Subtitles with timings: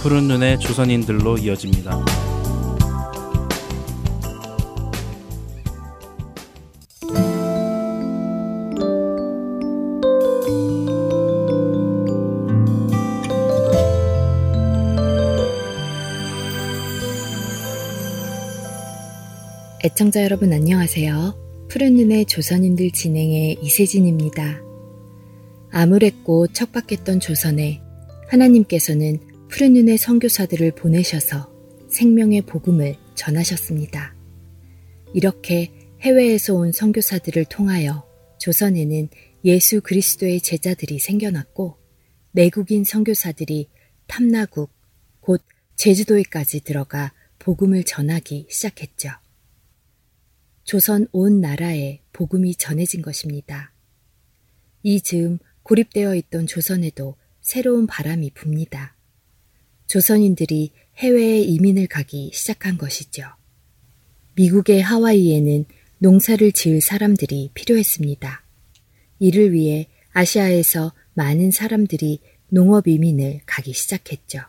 [0.00, 2.04] 푸른 눈의 조선인들로 이어집니다.
[19.84, 21.66] 애청자 여러분 안녕하세요.
[21.68, 24.62] 푸른 눈의 조선인들 진행의 이세진입니다.
[25.72, 27.80] 아무랬고 척박했던 조선에
[28.28, 31.50] 하나님께서는 푸른 눈의 선교사들을 보내셔서
[31.88, 34.14] 생명의 복음을 전하셨습니다.
[35.14, 38.06] 이렇게 해외에서 온 선교사들을 통하여
[38.38, 39.08] 조선에는
[39.46, 41.78] 예수 그리스도의 제자들이 생겨났고
[42.32, 43.70] 내국인 선교사들이
[44.06, 44.70] 탐나국
[45.20, 45.42] 곧
[45.76, 49.10] 제주도에까지 들어가 복음을 전하기 시작했죠.
[50.64, 53.72] 조선 온 나라에 복음이 전해진 것입니다.
[54.82, 58.97] 이 즈음 고립되어 있던 조선에도 새로운 바람이 붑니다.
[59.88, 63.24] 조선인들이 해외에 이민을 가기 시작한 것이죠.
[64.34, 65.64] 미국의 하와이에는
[65.98, 68.44] 농사를 지을 사람들이 필요했습니다.
[69.18, 74.40] 이를 위해 아시아에서 많은 사람들이 농업 이민을 가기 시작했죠.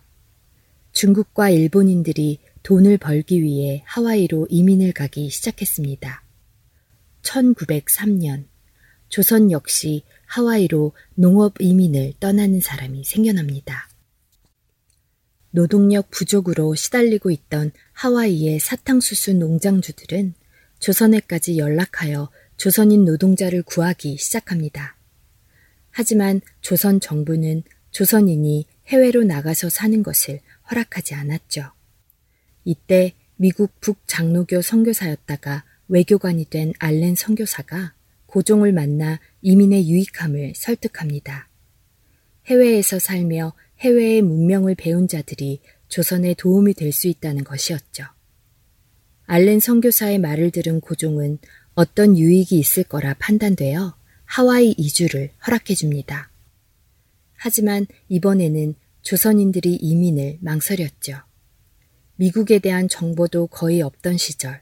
[0.91, 6.23] 중국과 일본인들이 돈을 벌기 위해 하와이로 이민을 가기 시작했습니다.
[7.23, 8.45] 1903년
[9.07, 13.88] 조선 역시 하와이로 농업 이민을 떠나는 사람이 생겨납니다.
[15.51, 20.33] 노동력 부족으로 시달리고 있던 하와이의 사탕수수 농장주들은
[20.79, 24.95] 조선에까지 연락하여 조선인 노동자를 구하기 시작합니다.
[25.91, 31.71] 하지만 조선 정부는 조선인이 해외로 나가서 사는 것을 허락하지 않았죠.
[32.63, 37.93] 이때 미국 북장로교 선교사였다가 외교관이 된 알렌 선교사가
[38.27, 41.49] 고종을 만나 이민의 유익함을 설득합니다.
[42.45, 48.03] 해외에서 살며 해외의 문명을 배운 자들이 조선에 도움이 될 수 있다는 것이었죠.
[49.25, 51.39] 알렌 선교사의 말을 들은 고종은
[51.75, 53.95] 어떤 유익이 있을 거라 판단되어
[54.25, 56.31] 하와이 이주를 허락해 줍니다.
[57.35, 61.21] 하지만 이번에는 조선인들이 이민을 망설였죠.
[62.17, 64.61] 미국에 대한 정보도 거의 없던 시절.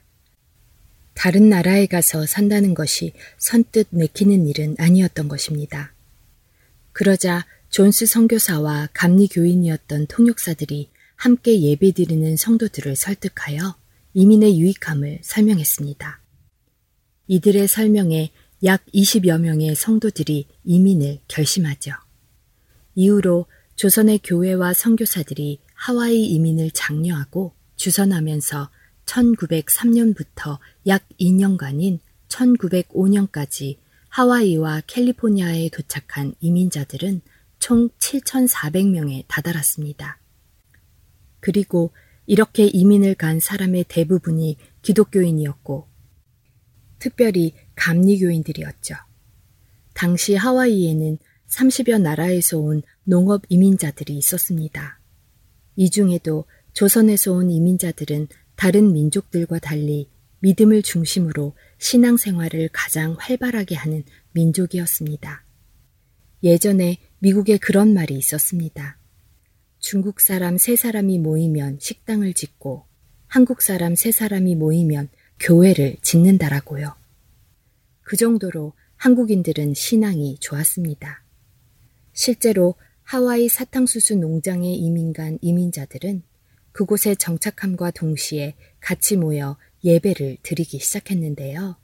[1.14, 5.92] 다른 나라에 가서 산다는 것이 선뜻 내키는 일은 아니었던 것입니다.
[6.92, 13.76] 그러자 존스 선교사와 감리 교인이었던 통역사들이 함께 예배드리는 성도들을 설득하여
[14.14, 16.20] 이민의 유익함을 설명했습니다.
[17.26, 18.30] 이들의 설명에
[18.64, 21.92] 약 20여 명의 성도들이 이민을 결심하죠.
[22.94, 23.46] 이후로
[23.76, 28.70] 조선의 교회와 선교사들이 하와이 이민을 장려하고 주선하면서
[29.04, 33.76] 1903년부터 약 2년간인 1905년까지
[34.08, 37.20] 하와이와 캘리포니아에 도착한 이민자들은
[37.58, 40.20] 총 7,400명에 다다랐습니다.
[41.40, 41.92] 그리고
[42.26, 45.88] 이렇게 이민을 간 사람의 대부분이 기독교인이었고,
[46.98, 48.94] 특별히 감리교인들이었죠.
[49.94, 51.18] 당시 하와이에는
[51.48, 55.00] 30여 나라에서 온 농업 이민자들이 있었습니다.
[55.76, 60.10] 이 중에도 조선에서 온 이민자들은 다른 민족들과 달리
[60.40, 65.44] 믿음을 중심으로 신앙생활을 가장 활발하게 하는 민족이었습니다.
[66.42, 68.98] 예전에 미국에 그런 말이 있었습니다.
[69.78, 72.84] 중국 사람 세 사람이 모이면 식당을 짓고
[73.26, 75.08] 한국 사람 세 사람이 모이면
[75.40, 76.94] 교회를 짓는다라고요.
[78.02, 81.22] 그 정도로 한국인들은 신앙이 좋았습니다.
[82.12, 86.22] 실제로 하와이 사탕수수 농장에 이민 간 이민자들은
[86.72, 91.76] 그곳에 정착함과 동시에 같이 모여 예배를 드리기 시작했는데요.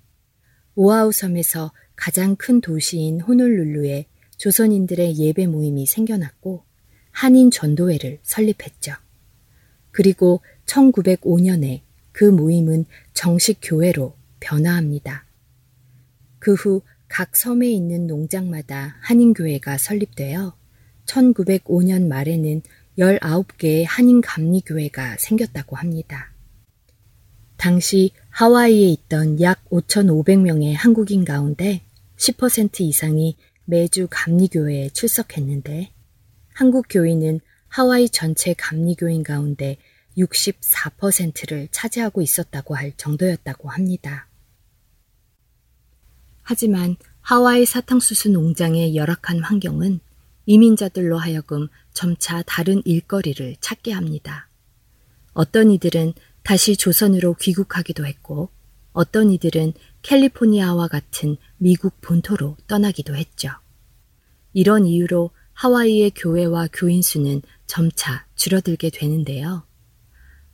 [0.74, 4.06] 오아우 섬에서 가장 큰 도시인 호놀룰루에
[4.44, 6.64] 조선인들의 예배 모임이 생겨났고
[7.12, 8.92] 한인 전도회를 설립했죠.
[9.90, 11.80] 그리고 1905년에
[12.12, 15.24] 그 모임은 정식 교회로 변화합니다.
[16.40, 20.54] 그 후 각 섬에 있는 농장마다 한인교회가 설립되어
[21.06, 22.60] 1905년 말에는
[22.98, 26.34] 19개의 한인 감리교회가 생겼다고 합니다.
[27.56, 31.80] 당시 하와이에 있던 약 5,500명의 한국인 가운데
[32.18, 35.92] 10% 이상이 매주 감리교회에 출석했는데
[36.52, 39.78] 한국 교인은 하와이 전체 감리교인 가운데
[40.16, 44.28] 64%를 차지하고 있었다고 할 정도였다고 합니다.
[46.42, 50.00] 하지만 하와이 사탕수수 농장의 열악한 환경은
[50.46, 54.48] 이민자들로 하여금 점차 다른 일거리를 찾게 합니다.
[55.32, 56.12] 어떤 이들은
[56.42, 58.50] 다시 조선으로 귀국하기도 했고,
[58.92, 59.72] 어떤 이들은
[60.04, 63.48] 캘리포니아와 같은 미국 본토로 떠나기도 했죠.
[64.52, 69.66] 이런 이유로 하와이의 교회와 교인 수는 점차 줄어들게 되는데요.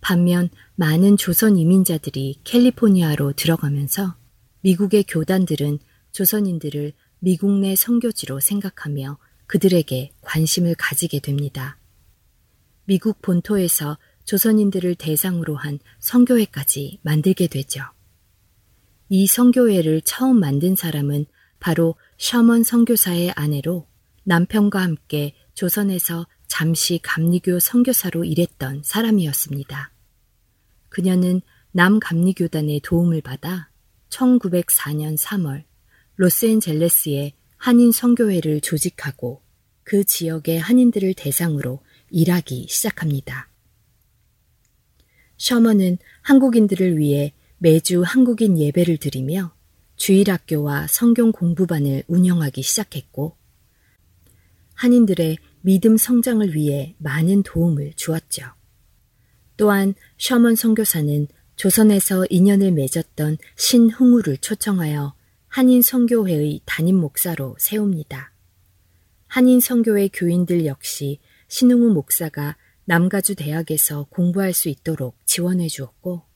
[0.01, 4.15] 반면 많은 조선 이민자들이 캘리포니아로 들어가면서
[4.61, 5.81] 미국의 교단들은
[6.13, 11.77] 조선인들을 미국 내 선교지로 생각하며 그들에게 관심을 가지게 됩니다.
[12.85, 17.83] 미국 본토에서 조선인들을 대상으로 한 성교회까지 만들게 되죠.
[19.13, 21.27] 이 성교회를 처음 만든 사람은
[21.59, 23.89] 바로 셔먼 선교사의 아내로
[24.23, 29.93] 남편과 함께 조선에서 잠시 감리교 선교사로 일했던 사람이었습니다.
[30.89, 31.43] 그녀는
[31.73, 33.69] 남감리교단의 도움을 받아
[34.11, 35.65] 1904년 3월
[36.15, 39.43] 로스앤젤레스에 한인 선교회를 조직하고
[39.83, 41.81] 그 지역의 한인들을 대상으로
[42.11, 43.49] 일하기 시작합니다.
[45.37, 49.53] 셔먼은 한국인들을 위해 매주 한국인 예배를 드리며
[49.97, 53.37] 주일학교와 성경 공부반을 운영하기 시작했고
[54.77, 58.47] 한인들의 믿음 성장을 위해 많은 도움을 주었죠.
[59.59, 65.15] 또한 셔먼 선교사는 조선에서 인연을 맺었던 신흥우를 초청하여
[65.49, 68.33] 한인 선교회의 담임 목사로 세웁니다.
[69.27, 72.57] 한인 선교회 교인들 역시 신흥우 목사가
[72.87, 76.30] 남가주 대학에서 공부할 수 있도록 지원해 주었고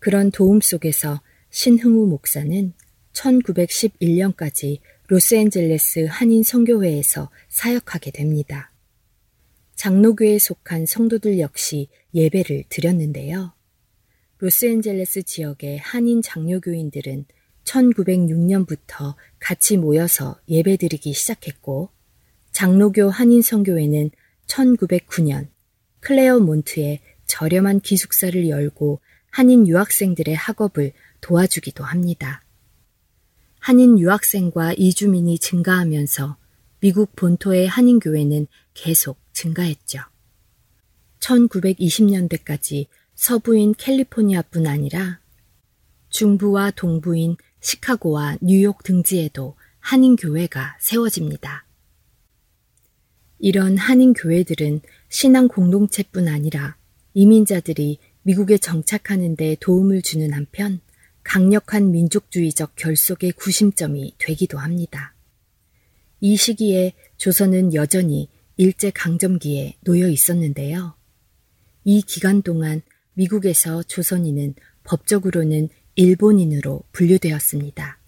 [0.00, 1.20] 그런 도움 속에서
[1.50, 2.72] 신흥우 목사는
[3.12, 8.72] 1911년까지 로스앤젤레스 한인 선교회에서 사역하게 됩니다.
[9.74, 13.52] 장로교에 속한 성도들 역시 예배를 드렸는데요.
[14.38, 17.26] 로스앤젤레스 지역의 한인 장로교인들은
[17.64, 21.90] 1906년부터 같이 모여서 예배드리기 시작했고,
[22.52, 24.10] 장로교 한인 선교회는
[24.46, 25.48] 1909년
[26.00, 32.42] 클레어 몬트에 저렴한 기숙사를 열고 한인 유학생들의 학업을 도와주기도 합니다.
[33.60, 36.36] 한인 유학생과 이주민이 증가하면서
[36.80, 40.00] 미국 본토의 한인교회는 계속 증가했죠.
[41.20, 45.20] 1920년대까지 서부인 캘리포니아뿐 아니라
[46.08, 51.66] 중부와 동부인 시카고와 뉴욕 등지에도 한인교회가 세워집니다.
[53.38, 56.76] 이런 한인교회들은 신앙 공동체뿐 아니라
[57.14, 57.98] 이민자들이
[58.30, 60.80] 미국에 정착하는 데 도움을 주는 한편
[61.24, 65.16] 강력한 민족주의적 결속의 구심점이 되기도 합니다.
[66.20, 70.94] 이 시기에 조선은 여전히 일제 강점기에 놓여 있었는데요.
[71.82, 72.82] 이 기간 동안
[73.14, 74.54] 미국에서 조선인은
[74.84, 77.98] 법적으로는 일본인으로 분류되었습니다.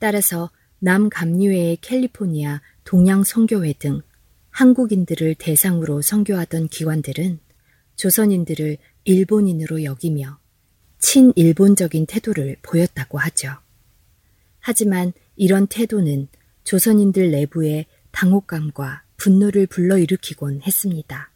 [0.00, 0.50] 따라서
[0.80, 4.02] 남감리회의 캘리포니아 동양성교회 등
[4.50, 7.38] 한국인들을 대상으로 선교하던 기관들은
[7.98, 8.78] 조선인들을
[9.08, 10.38] 일본인으로 여기며
[10.98, 13.56] 친일본적인 태도를 보였다고 하죠.
[14.60, 16.28] 하지만 이런 태도는
[16.64, 21.32] 조선인들 내부의 당혹감과 분노를 불러일으키곤 했습니다.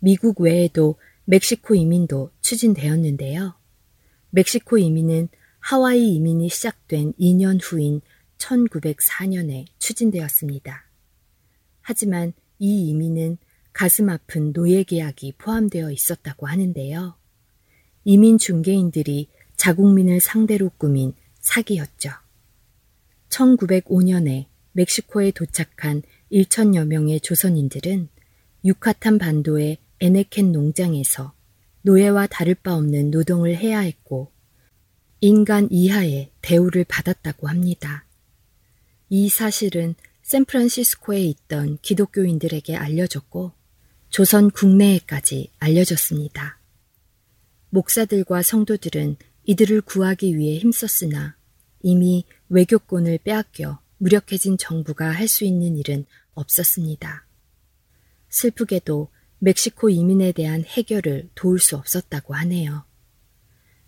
[0.00, 3.54] 미국 외에도 멕시코 이민도 추진되었는데요.
[4.30, 5.28] 멕시코 이민은
[5.60, 8.00] 하와이 이민이 시작된 2년 후인
[8.38, 10.84] 1904년에 추진되었습니다.
[11.82, 13.38] 하지만 이 이민은
[13.76, 17.14] 가슴 아픈 노예 계약이 포함되어 있었다고 하는데요.
[18.04, 19.28] 이민 중개인들이
[19.58, 22.08] 자국민을 상대로 꾸민 사기였죠.
[23.28, 26.00] 1905년에 멕시코에 도착한
[26.32, 28.08] 1천여 명의 조선인들은
[28.64, 31.34] 유카탄 반도의 에네켄 농장에서
[31.82, 34.32] 노예와 다를 바 없는 노동을 해야 했고
[35.20, 38.06] 인간 이하의 대우를 받았다고 합니다.
[39.10, 43.55] 이 사실은 샌프란시스코에 있던 기독교인들에게 알려졌고
[44.16, 46.58] 조선 국내에까지 알려졌습니다.
[47.68, 51.36] 목사들과 성도들은 이들을 구하기 위해 힘썼으나
[51.82, 57.26] 이미 외교권을 빼앗겨 무력해진 정부가 할 수 있는 일은 없었습니다.
[58.30, 62.86] 슬프게도 멕시코 이민에 대한 해결을 도울 수 없었다고 하네요.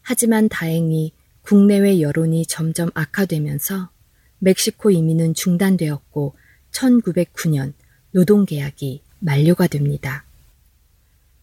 [0.03, 3.89] 하지만 다행히 국내외 여론이 점점 악화되면서
[4.41, 6.37] 멕시코 이민은 중단되었고
[6.73, 7.73] 1909년
[8.11, 10.25] 노동계약이 만료가 됩니다.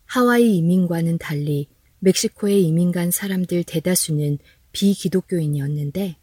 [0.05, 1.67] 하와이 이민과는 달리
[2.00, 4.38] 멕시코에 이민 간 사람들 대다수는
[4.72, 6.17] 비기독교인이었는데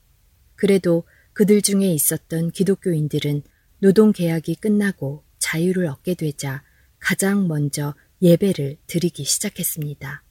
[0.55, 3.43] 그래도 그들 중에 있었던 기독교인들은
[3.81, 6.63] 노동 계약이 끝나고 자유를 얻게 되자
[6.99, 10.23] 가장 먼저 예배를 드리기 시작했습니다.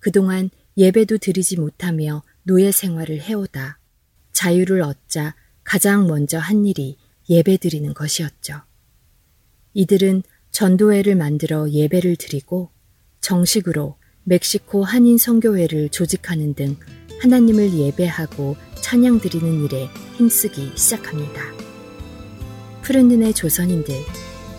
[0.00, 3.78] 그동안 예배도 드리지 못하며 노예 생활을 해오다
[4.32, 6.96] 자유를 얻자 가장 먼저 한 일이
[7.28, 8.62] 예배 드리는 것이었죠.
[9.74, 12.70] 이들은 전도회를 만들어 예배를 드리고
[13.20, 16.76] 정식으로 멕시코 한인 선교회를 조직하는 등
[17.20, 21.40] 하나님을 예배하고 찬양 드리는 일에 힘쓰기 시작합니다.
[22.82, 23.94] 푸른 눈의 조선인들,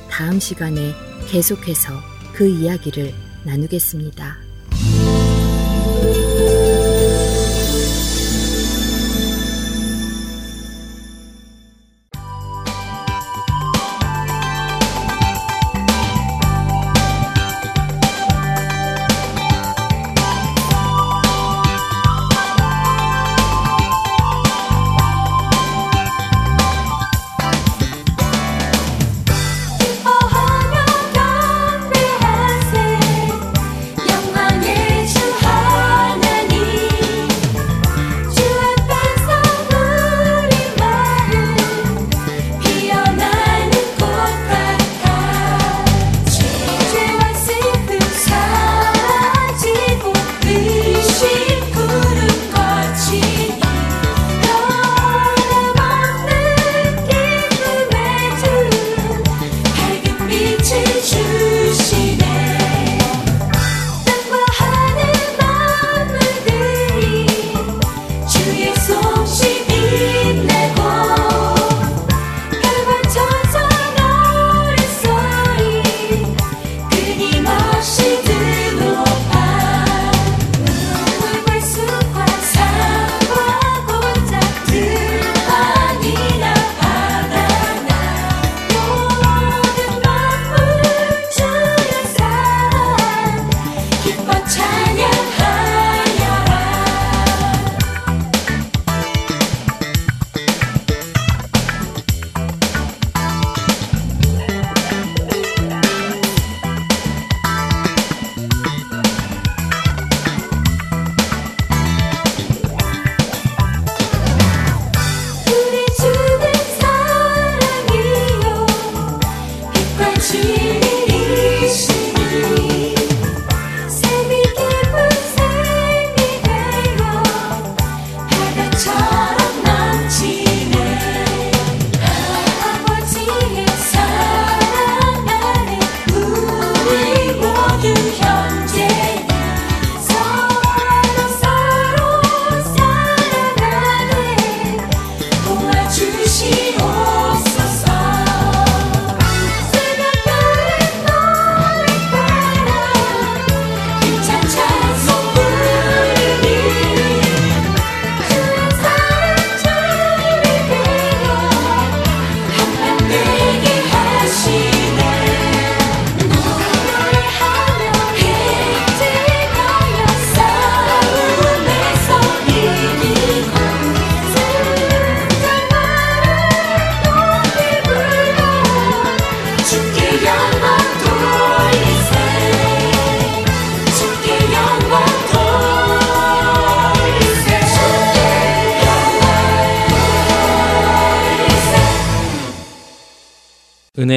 [0.10, 0.94] 다음 시간에
[1.30, 1.92] 계속해서
[2.34, 3.14] 그 이야기를
[3.46, 4.43] 나누겠습니다.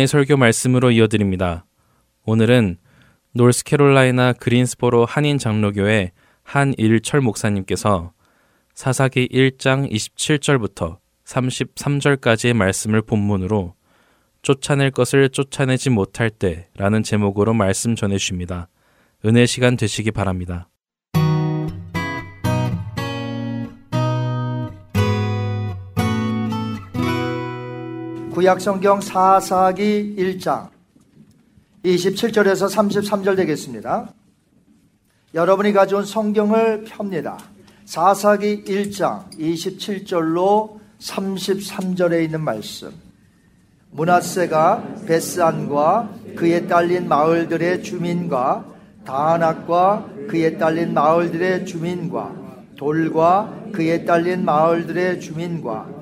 [0.06, 1.66] 설교 말씀으로 이어드립니다.
[2.24, 2.78] 오늘은
[3.32, 8.12] 노스캐롤라이나 그린스보로 한인 장로교회 한일철 목사님께서
[8.74, 13.74] 사사기 1장 27절부터 33절까지의 말씀을 본문으로
[14.42, 18.68] 쫓아낼 것을 쫓아내지 못할 때라는 제목으로 말씀 전해 주십니다.
[19.24, 20.68] 은혜 시간 되시기 바랍니다.
[28.36, 30.68] 구약성경 사사기 1장
[31.82, 34.12] 27절에서 33절 되겠습니다.
[35.32, 37.38] 여러분이 가져온 성경을 펴니다.
[37.86, 42.92] 사사기 1장 27절로 33절에 있는 말씀.
[43.92, 48.66] 문하세가 베스안과 그에 딸린 마을들의 주민과
[49.06, 52.34] 다낙과 그에 딸린 마을들의 주민과
[52.76, 55.95] 돌과 그에 딸린 마을들의 주민과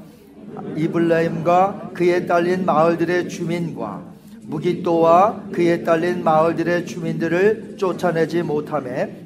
[0.77, 4.03] 이블라임과 그에 딸린 마을들의 주민과
[4.43, 9.25] 무기또와 그에 딸린 마을들의 주민들을 쫓아내지 못함에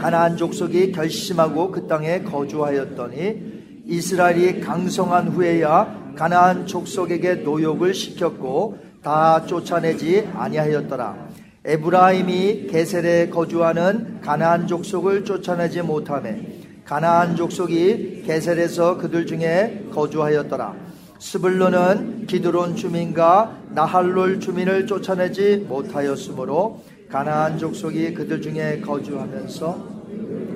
[0.00, 10.28] 가나안 족속이 결심하고 그 땅에 거주하였더니 이스라엘이 강성한 후에야 가나안 족속에게 노역을 시켰고 다 쫓아내지
[10.34, 11.26] 아니하였더라.
[11.64, 20.74] 에브라임이 게셀에 거주하는 가나안 족속을 쫓아내지 못하매 가나안 족속이 게셀에서 그들 중에 거주하였더라.
[21.18, 29.96] 스불론은 기드론 주민과 나할롤 주민을 쫓아내지 못하였으므로 가나안 족속이 그들 중에 거주하면서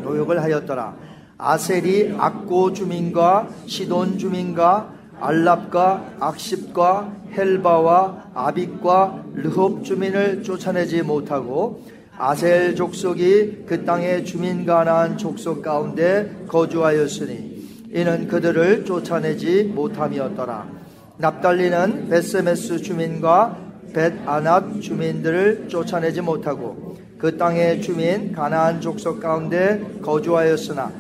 [0.05, 0.95] 노역을 하였더라.
[1.37, 11.83] 아셀이 악고 주민과 시돈 주민과 알랍과 악십과 헬바와 아빅과 르홉 주민을 쫓아내지 못하고
[12.23, 20.69] 아셀 족속이 그 땅의 주민 가나안 족속 가운데 거주하였으니 이는 그들을 쫓아내지 못함이었더라.
[21.17, 23.57] 납달리는 베세메스 주민과
[23.95, 30.93] 벳아낫 주민들을 쫓아내지 못하고 그 땅의 주민 가나안 족속 가운데 거주하였으나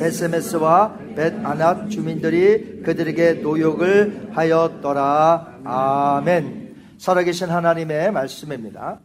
[0.00, 5.60] 베세메스와 벳아낫 주민들이 그들에게 노역을 하였더라.
[5.62, 6.74] 아멘.
[6.98, 8.98] 살아계신 하나님의 말씀입니다.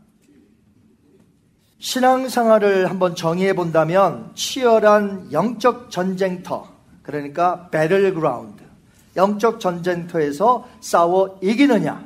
[1.79, 6.67] 신앙생활을 한번 정의해 본다면 치열한 영적 전쟁터,
[7.01, 8.63] 그러니까 배틀그라운드,
[9.15, 12.05] 영적 전쟁터에서 싸워 이기느냐,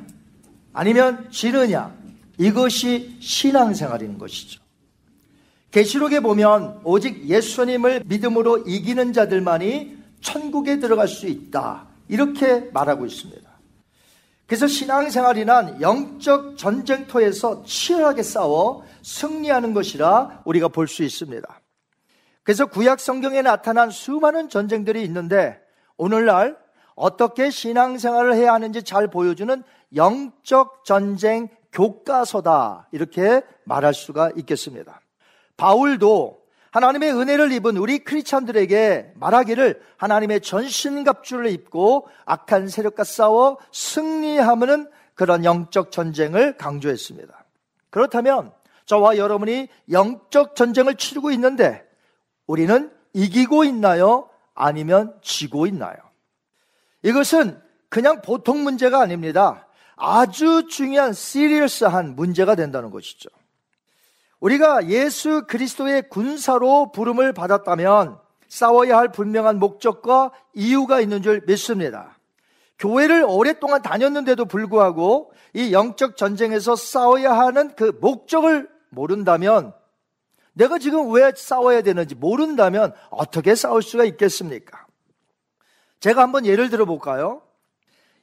[0.72, 1.92] 아니면 지느냐,
[2.38, 4.62] 이것이 신앙생활인 것이죠.
[5.72, 11.86] 계시록에 보면 오직 예수님을 믿음으로 이기는 자들만이 천국에 들어갈 수 있다.
[12.08, 13.53] 이렇게 말하고 있습니다.
[14.46, 21.60] 그래서 신앙생활이란 영적 전쟁터에서 치열하게 싸워 승리하는 것이라 우리가 볼 수 있습니다.
[22.42, 25.58] 그래서 구약 성경에 나타난 수많은 전쟁들이 있는데
[25.96, 26.58] 오늘날
[26.94, 29.62] 어떻게 신앙생활을 해야 하는지 잘 보여주는
[29.96, 32.88] 영적 전쟁 교과서다.
[32.92, 35.00] 이렇게 말할 수가 있겠습니다.
[35.56, 36.43] 바울도
[36.74, 45.92] 하나님의 은혜를 입은 우리 크리스천들에게 말하기를 하나님의 전신갑주를 입고 악한 세력과 싸워 승리하면 그런 영적
[45.92, 47.44] 전쟁을 강조했습니다.
[47.90, 48.52] 그렇다면
[48.86, 51.88] 저와 여러분이 영적 전쟁을 치르고 있는데
[52.48, 54.28] 우리는 이기고 있나요?
[54.52, 55.94] 아니면 지고 있나요?
[57.04, 59.68] 이것은 그냥 보통 문제가 아닙니다.
[59.94, 63.28] 아주 중요한 시리얼스한 문제가 된다는 것이죠.
[64.44, 72.18] 우리가 예수 그리스도의 군사로 부름을 받았다면 싸워야 할 분명한 목적과 이유가 있는 줄 믿습니다.
[72.78, 79.72] 교회를 오랫동안 다녔는데도 불구하고 이 영적 전쟁에서 싸워야 하는 그 목적을 모른다면
[80.52, 84.86] 내가 지금 왜 싸워야 되는지 모른다면 어떻게 싸울 수가 있겠습니까?
[86.00, 87.40] 제가 한번 예를 들어 볼까요?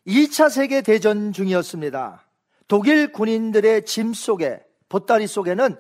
[0.06, 2.24] 2차 세계 대전 중이었습니다.
[2.68, 5.78] 독일 군인들의 짐 속에, 보따리 속에는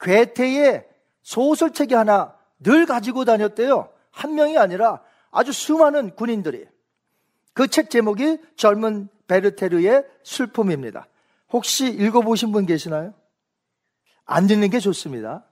[0.00, 0.86] 괴테의
[1.22, 3.90] 소설책이 하나 늘 가지고 다녔대요.
[4.10, 6.66] 한 명이 아니라 아주 수많은 군인들이.
[7.52, 11.06] 그 책 제목이 젊은 베르테르의 슬픔입니다.
[11.50, 13.14] 혹시 읽어보신 분 계시나요?
[14.24, 15.44] 안 듣는 게 좋습니다.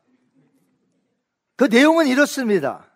[1.57, 2.87] 그 내용은 이렇습니다.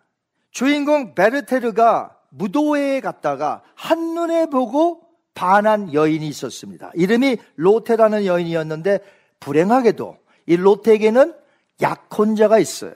[0.51, 5.01] 주인공 베르테르가 무도회에 갔다가 한눈에 보고
[5.33, 6.91] 반한 여인이 있었습니다.
[6.93, 8.99] 이름이 로테라는 여인이었는데
[9.39, 11.33] 불행하게도 이 로테에게는
[11.81, 12.93] 약혼자가 있어요.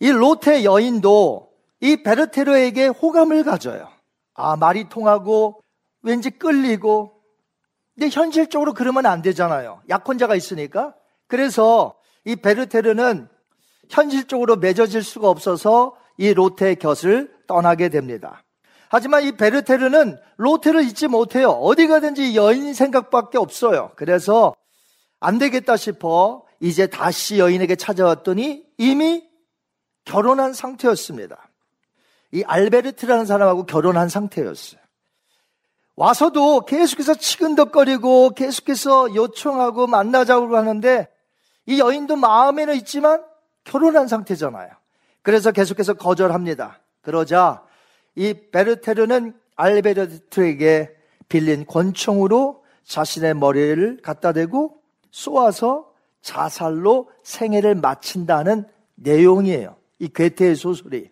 [0.00, 1.50] 이 로테 여인도
[1.80, 3.88] 이 베르테르에게 호감을 가져요.
[4.34, 5.62] 아, 말이 통하고
[6.02, 7.14] 왠지 끌리고
[7.94, 9.80] 근데 현실적으로 그러면 안 되잖아요.
[9.88, 10.94] 약혼자가 있으니까.
[11.28, 13.28] 그래서 이 베르테르는
[13.88, 18.42] 현실적으로 맺어질 수가 없어서 이 로테의 곁을 떠나게 됩니다.
[18.88, 21.50] 하지만 이 베르테르는 로테를 잊지 못해요.
[21.50, 23.92] 어디 가든지 여인 생각밖에 없어요.
[23.96, 24.54] 그래서
[25.20, 29.28] 안 되겠다 싶어 이제 다시 여인에게 찾아왔더니 이미
[30.06, 31.50] 결혼한 상태였습니다.
[32.32, 34.80] 이 알베르트라는 사람하고 결혼한 상태였어요.
[35.94, 41.06] 와서도 계속해서 치근덕거리고 계속해서 요청하고 만나자고 하는데
[41.66, 43.22] 이 여인도 마음에는 있지만
[43.64, 44.70] 결혼한 상태잖아요.
[45.20, 46.80] 그래서 계속해서 거절합니다.
[47.02, 47.62] 그러자
[48.14, 50.96] 이 베르테르는 알베르트에게
[51.28, 55.92] 빌린 권총으로 자신의 머리를 갖다 대고 쏘아서
[56.24, 59.76] 자살로 생애를 마친다는 내용이에요.
[60.00, 61.10] 이 괴테의 소설이.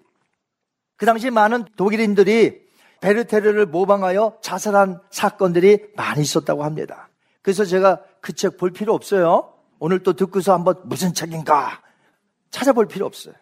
[0.97, 2.63] 그 당시 많은 독일인들이
[3.01, 7.09] 베르테르를 모방하여 자살한 사건들이 많이 있었다고 합니다.
[7.43, 9.53] 그래서 제가 그 책 볼 필요 없어요.
[9.79, 11.83] 오늘 또 듣고서 한번 무슨 책인가
[12.51, 13.35] 찾아볼 필요 없어요.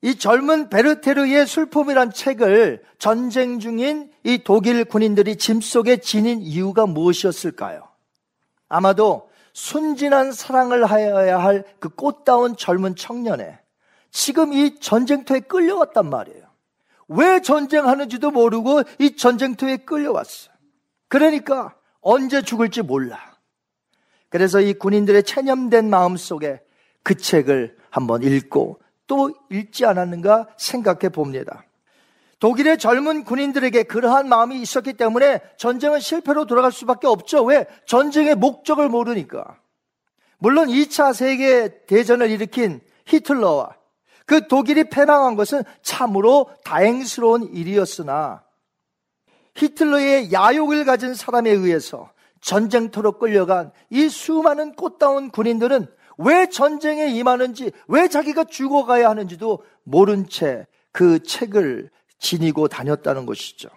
[0.00, 7.86] 이 젊은 베르테르의 슬픔이란 책을 전쟁 중인 이 독일 군인들이 짐 속에 지닌 이유가 무엇이었을까요?
[8.68, 13.58] 아마도 순진한 사랑을 하여야 할 그 꽃다운 젊은 청년에
[14.10, 16.44] 지금 이 전쟁터에 끌려왔단 말이에요.
[17.08, 20.54] 왜 전쟁하는지도 모르고 이 전쟁터에 끌려왔어요.
[21.08, 23.18] 그러니까 언제 죽을지 몰라.
[24.28, 26.60] 그래서 이 군인들의 체념된 마음 속에
[27.02, 31.64] 그 책을 한번 읽고 또 읽지 않았는가 생각해 봅니다.
[32.44, 37.42] 독일의 젊은 군인들에게 그러한 마음이 있었기 때문에 전쟁은 실패로 돌아갈 수밖에 없죠.
[37.42, 37.64] 왜?
[37.86, 39.56] 전쟁의 목적을 모르니까.
[40.36, 43.70] 물론 2차 세계 대전을 일으킨 히틀러와
[44.26, 48.44] 그 독일이 패망한 것은 참으로 다행스러운 일이었으나
[49.54, 52.10] 히틀러의 야욕을 가진 사람에 의해서
[52.42, 55.86] 전쟁터로 끌려간 이 수많은 꽃다운 군인들은
[56.18, 61.90] 왜 전쟁에 임하는지, 왜 자기가 죽어가야 하는지도 모른 채 그 책을
[62.24, 63.68] 지니고 다녔다는 것이죠.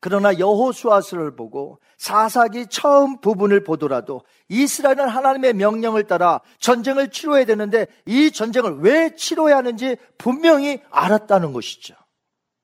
[0.00, 8.30] 그러나 여호수아스를 보고 사사기 처음 부분을 보더라도 이스라엘은 하나님의 명령을 따라 전쟁을 치러야 되는데 이
[8.30, 11.94] 전쟁을 왜 치러야 하는지 분명히 알았다는 것이죠.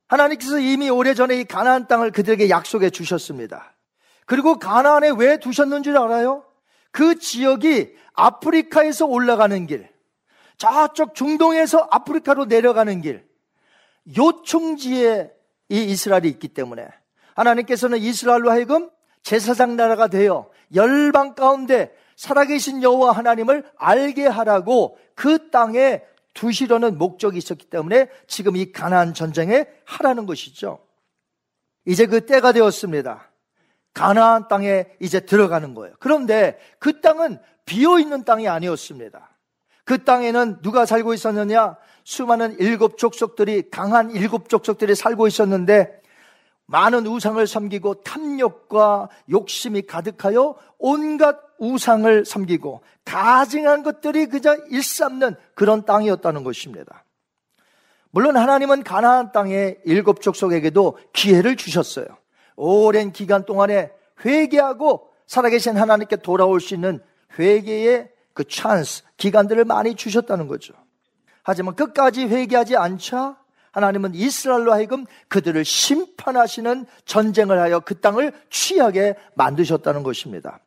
[0.08, 3.76] 하나님께서 이미 오래전에 이 가나안 땅을 그들에게 약속해 주셨습니다.
[4.24, 6.42] 그리고 가나안에 왜 두셨는지 알아요?
[6.90, 9.90] 그 지역이 아프리카에서 올라가는 길,
[10.56, 13.25] 저쪽 중동에서 아프리카로 내려가는 길,
[14.16, 15.32] 요충지에
[15.68, 16.86] 이 이스라엘이 있기 때문에
[17.34, 18.90] 하나님께서는 이스라엘로 하여금
[19.22, 26.02] 제사장 나라가 되어 열방 가운데 살아계신 여호와 하나님을 알게 하라고 그 땅에
[26.34, 30.78] 두시려는 목적이 있었기 때문에 지금 이 가나안 전쟁에 하라는 것이죠.
[31.86, 33.30] 이제 그 때가 되었습니다.
[33.94, 35.94] 가나안 땅에 이제 들어가는 거예요.
[35.98, 39.35] 그런데 그 땅은 비어 있는 땅이 아니었습니다.
[39.86, 41.76] 그 땅에는 누가 살고 있었느냐?
[42.04, 46.02] 수많은 일곱 족속들이 강한 일곱 족속들이 살고 있었는데
[46.66, 56.42] 많은 우상을 섬기고 탐욕과 욕심이 가득하여 온갖 우상을 섬기고 가증한 것들이 그저 일삼는 그런 땅이었다는
[56.42, 57.04] 것입니다.
[58.10, 62.06] 물론 하나님은 가나안 땅의 일곱 족속에게도 기회를 주셨어요.
[62.56, 63.92] 오랜 기간 동안에
[64.24, 67.00] 회개하고 살아계신 하나님께 돌아올 수 있는
[67.38, 70.74] 회개의 그 찬스, 기간들을 많이 주셨다는 거죠.
[71.42, 73.36] 하지만 끝까지 회개하지 않자
[73.72, 80.60] 하나님은 이스라엘로 하여금 그들을 심판하시는 전쟁을 하여 그 땅을 취하게 만드셨다는 것입니다.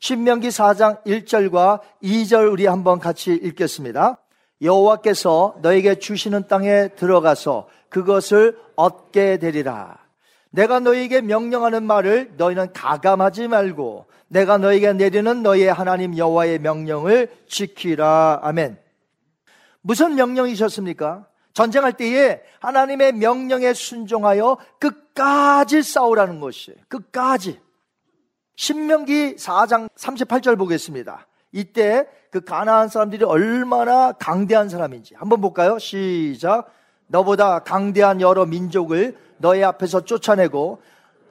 [0.00, 4.18] 신명기 4장 1절과 2절 우리 한번 같이 읽겠습니다.
[4.60, 9.98] 여호와께서 너에게 주시는 땅에 들어가서 그것을 얻게 되리라.
[10.50, 18.40] 내가 너에게 명령하는 말을 너희는 가감하지 말고 내가 너에게 내리는 너희의 하나님 여호와의 명령을 지키라.
[18.42, 18.76] 아멘.
[19.80, 21.26] 무슨 명령이셨습니까?
[21.52, 27.60] 전쟁할 때에 하나님의 명령에 순종하여 끝까지 싸우라는 것이 끝까지.
[28.56, 31.28] 신명기 4장 38절 보겠습니다.
[31.52, 35.78] 이때 그 가나안 사람들이 얼마나 강대한 사람인지 한번 볼까요?
[35.78, 36.72] 시작.
[37.06, 40.82] 너보다 강대한 여러 민족을 너의 앞에서 쫓아내고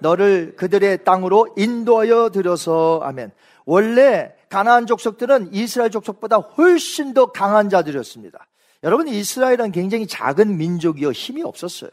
[0.04, 3.32] 너를 그들의 땅으로 인도하여 들여서 아멘.
[3.66, 8.46] 원래 가나안 족속들은 이스라엘 족속보다 훨씬 더 강한 자들이었습니다.
[8.84, 11.90] 여러분 이스라엘은 굉장히 작은 민족이요 힘이 없었어요.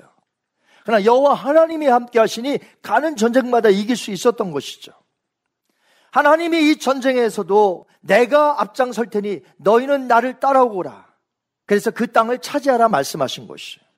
[0.84, 4.92] 그러나 여호와 하나님이 함께 하시니 가는 전쟁마다 이길 수 있었던 것이죠.
[6.10, 11.06] 하나님이 이 전쟁에서도 내가 앞장설 테니 너희는 나를 따라오거라.
[11.64, 13.89] 그래서 그 땅을 차지하라 말씀하신 것이에요.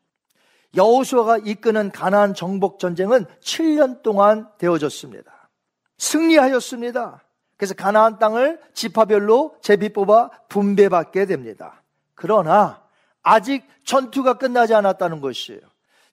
[0.74, 5.50] 여호수아가 이끄는 가나안 정복 전쟁은 7년 동안 되어졌습니다.
[5.98, 7.22] 승리하였습니다.
[7.56, 11.82] 그래서 가나안 땅을 지파별로 제비 뽑아 분배받게 됩니다.
[12.14, 12.82] 그러나
[13.22, 15.61] 아직 전투가 끝나지 않았다는 것이에요.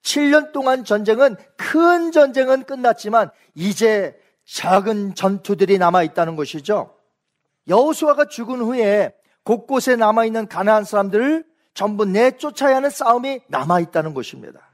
[0.04, 6.96] 7년 동안 전쟁은 큰 전쟁은 끝났지만 이제 작은 전투들이 남아 있다는 것이죠.
[7.68, 11.49] 여호수아가 죽은 후에 곳곳에 남아 있는 가나안 사람들을
[11.80, 14.70] 전부 내쫓아야 하는 싸움이 남아 있다는 것입니다.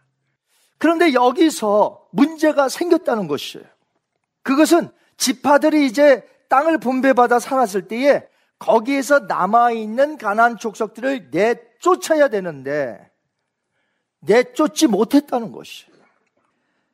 [0.80, 3.64] 그런데 여기서 문제가 생겼다는 것이에요.
[4.42, 8.26] 그것은 지파들이 이제 땅을 분배받아 살았을 때에
[8.58, 13.12] 거기에서 남아 있는 가나안 족속들을 내쫓아야 되는데
[14.22, 15.94] 내쫓지 못했다는 것이에요.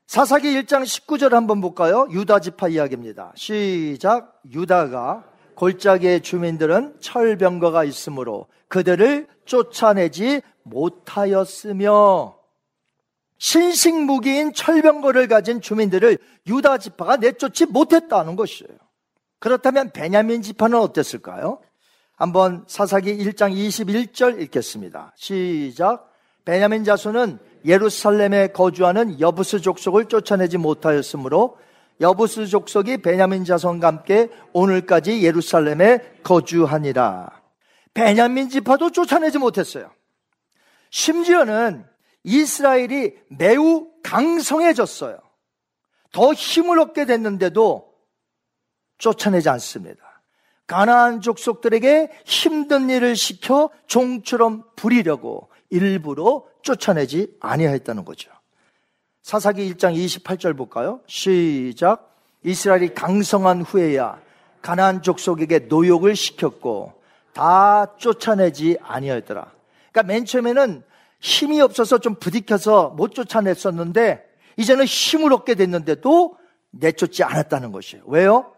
[0.08, 2.10] 사사기 1장 19절 한번 볼까요?
[2.12, 3.32] 유다 지파 이야기입니다.
[3.36, 4.42] 시작.
[4.52, 5.24] 유다가
[5.56, 12.38] 골짜기의 주민들은 철병거가 있으므로 그들을 쫓아내지 못하였으며
[13.38, 18.72] 신식무기인 철병거를 가진 주민들을 유다 지파가 내쫓지 못했다는 것이에요.
[19.40, 21.60] 그렇다면 베냐민 지파는 어땠을까요?
[22.16, 25.12] 한번 사사기 1장 21절 읽겠습니다.
[25.18, 26.10] 시작.
[26.46, 31.58] 베냐민 자손은 예루살렘에 거주하는 여부스 족속을 쫓아내지 못하였으므로
[32.00, 37.41] 여부스 족속이 베냐민 자손과 함께 오늘까지 예루살렘에 거주하니라.
[37.94, 39.92] 베냐민 지파도 쫓아내지 못했어요.
[40.90, 41.86] 심지어는
[42.24, 45.20] 이스라엘이 매우 강성해졌어요.
[46.12, 47.94] 더 힘을 얻게 됐는데도
[48.98, 50.22] 쫓아내지 않습니다.
[50.68, 58.32] 가나안 족속들에게 힘든 일을 시켜 종처럼 부리려고 일부러 쫓아내지 아니하였다는 거죠.
[59.24, 61.02] 사사기 1장 28절 볼까요?
[61.08, 62.16] 시작.
[62.44, 64.22] 이스라엘이 강성한 후에야
[64.62, 67.01] 가나안 족속에게 노역을 시켰고
[67.34, 69.52] 다 쫓아내지 아니하였더라.
[69.92, 70.84] 그러니까 맨 처음에는
[71.20, 74.26] 힘이 없어서 좀 부딪혀서 못 쫓아냈었는데
[74.58, 76.38] 이제는 힘을 얻게 됐는데도
[76.72, 78.04] 내쫓지 않았다는 것이에요.
[78.08, 78.54] 왜요?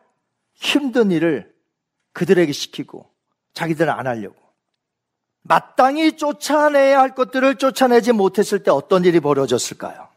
[0.53, 1.53] 힘든 일을
[2.13, 3.09] 그들에게 시키고
[3.53, 4.35] 자기들은 안 하려고.
[5.41, 10.07] 마땅히 쫓아내야 할 것들을 쫓아내지 못했을 때 어떤 일이 벌어졌을까요?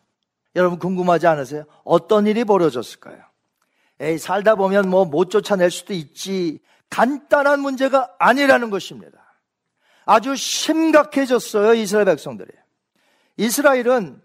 [0.54, 1.64] 여러분 궁금하지 않으세요?
[1.84, 3.18] 어떤 일이 벌어졌을까요?
[4.00, 6.60] 에이, 살다 보면 뭐 못 쫓아낼 수도 있지.
[6.90, 9.18] 간단한 문제가 아니라는 것입니다.
[10.04, 12.50] 아주 심각해졌어요, 이스라엘 백성들이.
[13.36, 14.22] 이스라엘은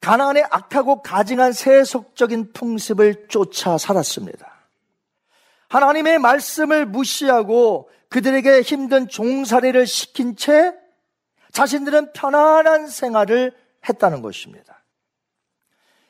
[0.00, 4.52] 가나안의 악하고 가증한 세속적인 풍습을 쫓아 살았습니다.
[5.68, 10.74] 하나님의 말씀을 무시하고 그들에게 힘든 종살이를 시킨 채
[11.52, 13.52] 자신들은 편안한 생활을
[13.88, 14.84] 했다는 것입니다.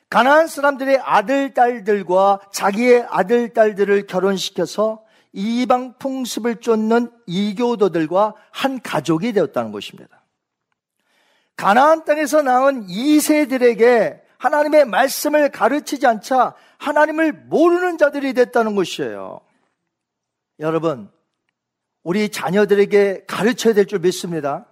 [0.09, 5.03] 가나안 사람들의 아들 딸들과 자기의 아들 딸들을 결혼시켜서
[5.37, 10.25] 이방 풍습을 쫓는 이교도들과 한 가족이 되었다는 것입니다.
[11.55, 19.41] 가나안 땅에서 낳은 이세들에게 하나님의 말씀을 가르치지 않자 하나님을 모르는 자들이 됐다는 것이에요.
[20.59, 21.11] 여러분,
[22.01, 24.65] 우리 자녀들에게 가르쳐야 될 줄 믿습니다.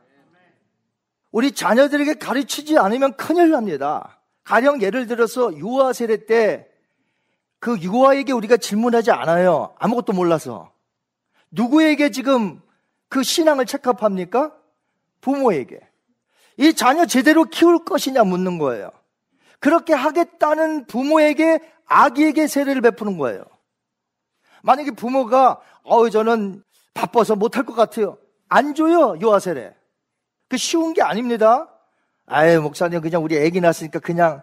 [1.32, 4.20] 우리 자녀들에게 가르치지 않으면 큰일 납니다.
[4.44, 6.68] 가령 예를 들어서 유아 세례 때
[7.60, 9.74] 그 유아에게 우리가 질문하지 않아요.
[9.80, 10.72] 아무것도 몰라서.
[11.52, 12.62] 누구에게 지금
[13.10, 14.56] 그 신앙을 체크합니까?
[15.22, 15.80] 부모에게.
[16.58, 18.92] 이 자녀 제대로 키울 것이냐 묻는 거예요.
[19.60, 23.44] 그렇게 하겠다는 부모에게 아기에게 세례를 베푸는 거예요.
[24.64, 26.64] 만약에 부모가 어우 저는
[26.94, 28.18] 바빠서 못할 것 같아요.
[28.48, 29.76] 안 줘요 유아 세례.
[30.48, 31.70] 그 쉬운 게 아닙니다.
[32.28, 34.42] 아유, 목사님, 그냥 우리 애기 낳았으니까 그냥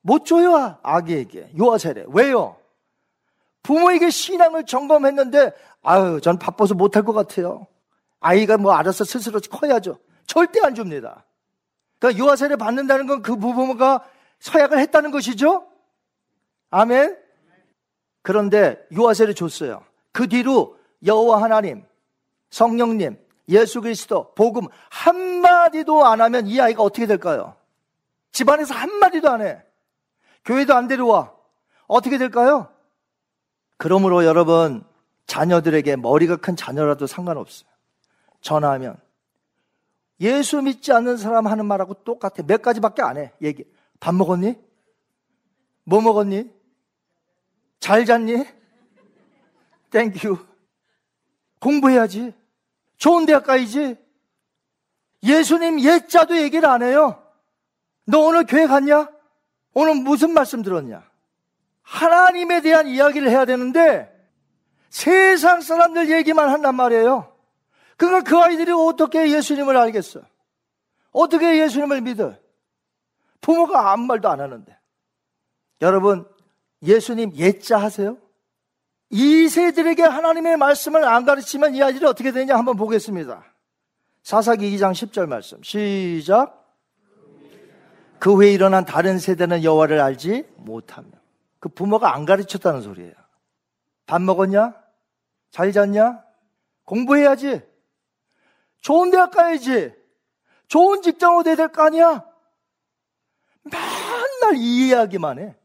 [0.00, 1.52] 못 줘요, 아기에게.
[1.58, 2.06] 요아세례.
[2.08, 2.56] 왜요?
[3.62, 7.66] 부모에게 신앙을 점검했는데, 아유, 전 바빠서 못할 것 같아요.
[8.20, 9.98] 아이가 뭐 알아서 스스로 커야죠.
[10.26, 11.24] 절대 안 줍니다.
[11.98, 14.04] 그러니까 요아세례 받는다는 건 그 부모가
[14.40, 15.66] 서약을 했다는 것이죠?
[16.70, 17.16] 아멘?
[18.22, 19.84] 그런데 요아세례 줬어요.
[20.12, 21.84] 그 뒤로 여호와 하나님,
[22.50, 27.56] 성령님, 예수 그리스도 복음 한 마디도 안 하면 이 아이가 어떻게 될까요?
[28.32, 29.62] 집안에서 한 마디도 안 해.
[30.48, 31.34] 교회도 안 데려와.
[31.86, 32.72] 어떻게 될까요?
[33.76, 34.82] 그러므로 여러분,
[35.26, 37.68] 자녀들에게 머리가 큰 자녀라도 상관없어요.
[38.40, 38.96] 전화하면.
[40.20, 42.42] 예수 믿지 않는 사람 하는 말하고 똑같아.
[42.46, 43.32] 몇 가지밖에 안 해.
[43.42, 43.64] 얘기.
[44.00, 44.54] 밥 먹었니?
[45.84, 46.50] 뭐 먹었니?
[47.78, 48.46] 잘 잤니?
[49.90, 50.38] Thank you.
[51.60, 52.32] 공부해야지.
[52.96, 53.98] 좋은 대학 가야지.
[55.22, 57.22] 예수님 예자도 얘기를 안 해요.
[58.06, 59.17] 너 오늘 교회 갔냐?
[59.74, 61.02] 오늘 무슨 말씀 들었냐?
[61.82, 64.14] 하나님에 대한 이야기를 해야 되는데
[64.90, 67.32] 세상 사람들 얘기만 한단 말이에요.
[67.96, 70.20] 그러니까 그 아이들이 어떻게 예수님을 알겠어?
[71.12, 72.34] 어떻게 예수님을 믿어?
[73.40, 74.76] 부모가 아무 말도 안 하는데.
[75.80, 76.28] 여러분,
[76.82, 78.18] 예수님 옛자 하세요?
[79.10, 83.44] 이 세들에게 하나님의 말씀을 안 가르치면 이 아이들이 어떻게 되냐 한번 보겠습니다.
[84.22, 85.62] 사사기 2장 10절 말씀.
[85.62, 86.67] 시작.
[88.18, 91.08] 그 후에 일어난 다른 세대는 여호와를 알지 못하며
[91.60, 93.14] 그 부모가 안 가르쳤다는 소리예요.
[94.06, 94.74] 밥 먹었냐?
[95.50, 96.22] 잘 잤냐?
[96.84, 97.62] 공부해야지.
[98.80, 99.92] 좋은 대학 가야지.
[100.68, 102.24] 좋은 직장 얻어야 될 거 아니야?
[103.62, 105.56] 맨날 이 이야기만 해.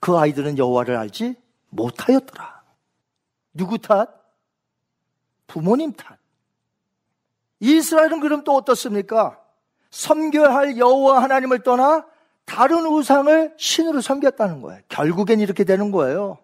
[0.00, 1.34] 그 아이들은 여호와를 알지
[1.70, 2.62] 못하였더라.
[3.54, 4.08] 누구 탓?
[5.46, 6.18] 부모님 탓.
[7.60, 9.41] 이스라엘은 그럼 또 어떻습니까?
[9.92, 12.04] 섬겨야 할 여호와 하나님을 떠나
[12.44, 14.80] 다른 우상을 신으로 섬겼다는 거예요.
[14.88, 16.38] 결국엔 이렇게 되는 거예요.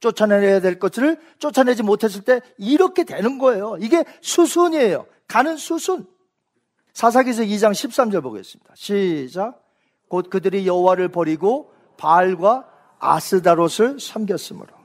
[0.00, 3.76] 쫓아내야 될 것들을 쫓아내지 못했을 때 이렇게 되는 거예요.
[3.78, 5.06] 이게 수순이에요.
[5.28, 6.06] 가는 수순.
[6.92, 8.74] 사사기서 2장 13절 보겠습니다.
[8.74, 9.62] 시작.
[10.08, 14.81] 곧 그들이 여호와를 버리고 바알과 아스다롯을 섬겼으므로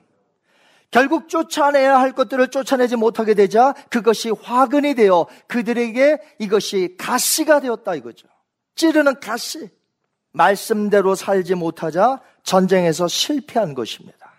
[0.92, 8.28] 결국 쫓아내야 할 것들을 쫓아내지 못하게 되자 그것이 화근이 되어 그들에게 이것이 가시가 되었다 이거죠.
[8.76, 9.70] 찌르는 가시.
[10.32, 14.34] 말씀대로 살지 못하자 전쟁에서 실패한 것입니다.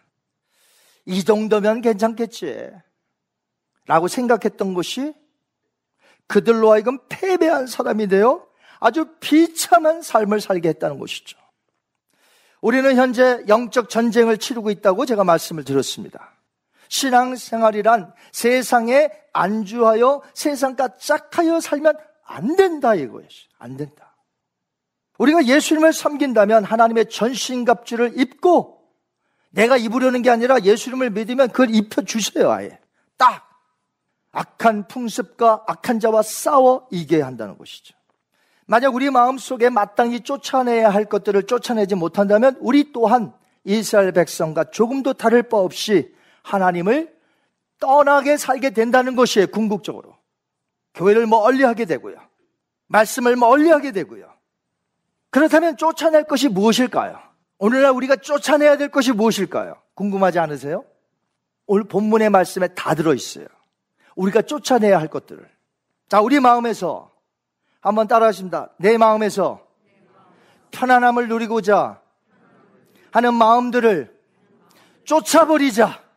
[1.06, 2.70] 이 정도면 괜찮겠지.
[3.86, 5.12] 라고 생각했던 것이
[6.26, 8.46] 그들로 하여금 패배한 사람이 되어
[8.80, 11.36] 아주 비참한 삶을 살게 했다는 것이죠.
[12.60, 16.37] 우리는 현재 영적 전쟁을 치르고 있다고 제가 말씀을 드렸습니다.
[16.88, 23.28] 신앙생활이란 세상에 안주하여 세상과 짝하여 살면 안 된다 이거예요.
[23.58, 24.16] 안 된다.
[25.18, 28.78] 우리가 예수님을 섬긴다면 하나님의 전신갑주를 입고
[29.50, 32.78] 내가 입으려는 게 아니라 예수님을 믿으면 그걸 입혀주세요, 아예.
[33.16, 33.48] 딱!
[34.30, 37.94] 악한 풍습과 악한 자와 싸워 이겨야 한다는 것이죠.
[38.66, 43.32] 만약 우리 마음 속에 마땅히 쫓아내야 할 것들을 쫓아내지 못한다면 우리 또한
[43.64, 46.14] 이스라엘 백성과 조금도 다를 바 없이
[46.48, 47.14] 하나님을
[47.78, 50.16] 떠나게 살게 된다는 것이에요, 궁극적으로.
[50.94, 52.16] 교회를 멀리 하게 되고요.
[52.86, 54.32] 말씀을 멀리 하게 되고요.
[55.30, 57.20] 그렇다면 쫓아낼 것이 무엇일까요?
[57.58, 59.76] 오늘날 우리가 쫓아내야 될 것이 무엇일까요?
[59.94, 60.84] 궁금하지 않으세요?
[61.66, 63.46] 오늘 본문의 말씀에 다 들어있어요.
[64.16, 65.48] 우리가 쫓아내야 할 것들을.
[66.08, 67.12] 자, 우리 마음에서
[67.80, 68.70] 한번 따라 하십니다.
[68.78, 69.66] 내 마음에서
[70.70, 72.00] 편안함을 누리고자
[73.12, 74.18] 하는 마음들을
[75.04, 76.07] 쫓아버리자.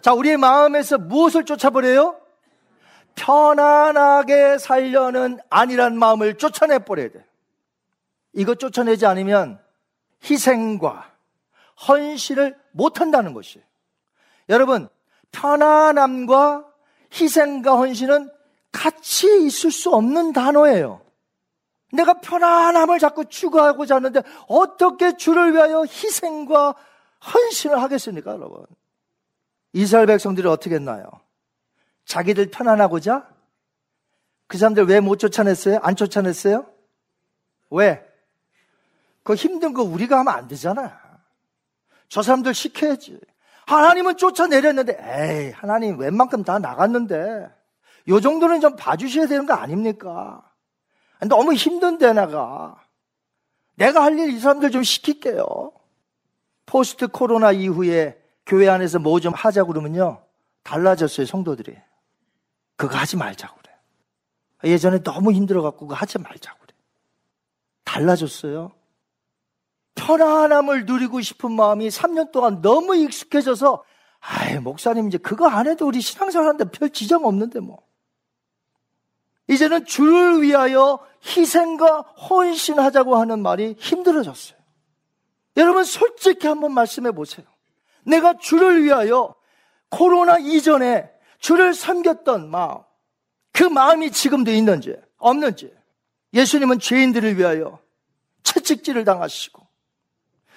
[0.00, 2.20] 자, 우리의 마음에서 무엇을 쫓아버려요?
[3.14, 7.24] 편안하게 살려는 아니란 마음을 쫓아내버려야 돼.
[8.32, 9.60] 이거 쫓아내지 않으면
[10.24, 11.10] 희생과
[11.88, 13.64] 헌신을 못한다는 것이에요.
[14.48, 14.88] 여러분,
[15.32, 16.66] 편안함과
[17.12, 18.30] 희생과 헌신은
[18.72, 21.00] 같이 있을 수 없는 단어예요.
[21.92, 26.74] 내가 편안함을 자꾸 추구하고자 하는데 어떻게 주를 위하여 희생과
[27.34, 28.64] 헌신을 하겠습니까, 여러분?
[29.72, 31.04] 이스라엘 백성들이 어떻게 했나요?
[32.04, 33.28] 자기들 편안하고자?
[34.46, 35.78] 그 사람들 왜 못 쫓아냈어요?
[35.82, 36.66] 안 쫓아냈어요?
[37.70, 38.04] 왜?
[39.22, 40.98] 그 힘든 거 우리가 하면 안 되잖아.
[42.08, 43.20] 저 사람들 시켜야지.
[43.66, 47.48] 하나님은 쫓아내렸는데, 에이, 하나님 웬만큼 다 나갔는데,
[48.08, 50.42] 요 정도는 좀 봐주셔야 되는 거 아닙니까?
[51.28, 52.82] 너무 힘든데, 내가.
[53.76, 55.72] 내가 할 일 이 사람들 좀 시킬게요.
[56.66, 60.24] 포스트 코로나 이후에 교회 안에서 뭐 좀 하자고 그러면요.
[60.62, 61.76] 달라졌어요, 성도들이.
[62.76, 64.72] 그거 하지 말자고 그래.
[64.72, 66.74] 예전에 너무 힘들어갖고 그거 하지 말자고 그래.
[67.84, 68.72] 달라졌어요.
[69.94, 73.84] 편안함을 누리고 싶은 마음이 3년 동안 너무 익숙해져서
[74.20, 77.82] 아이 목사님 이제 그거 안 해도 우리 신앙생활하는데 별 지장 없는데 뭐
[79.48, 84.58] 이제는 주를 위하여 희생과 헌신하자고 하는 말이 힘들어졌어요.
[85.56, 87.46] 여러분 솔직히 한번 말씀해 보세요.
[88.04, 89.34] 내가 주를 위하여
[89.88, 92.78] 코로나 이전에 주를 섬겼던 마음,
[93.52, 95.72] 그 마음이 지금도 있는지 없는지
[96.32, 97.80] 예수님은 죄인들을 위하여
[98.42, 99.66] 채찍질을 당하시고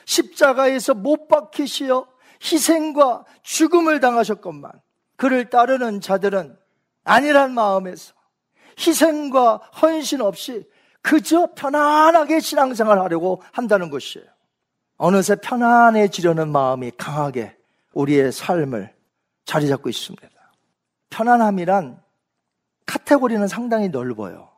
[0.06, 2.08] 십자가에서 못 박히시어
[2.44, 4.72] 희생과 죽음을 당하셨건만
[5.16, 6.58] 그를 따르는 자들은
[7.04, 8.14] 아니란 마음에서
[8.78, 10.68] 희생과 헌신 없이
[11.02, 14.33] 그저 편안하게 신앙생활 하려고 한다는 것이에요.
[15.04, 17.58] 어느새 편안해지려는 마음이 강하게
[17.94, 18.96] 우리의 삶을
[19.44, 20.30] 자리 잡고 있습니다.
[21.10, 22.02] 편안함이란
[22.86, 24.50] 카테고리는 상당히 넓어요.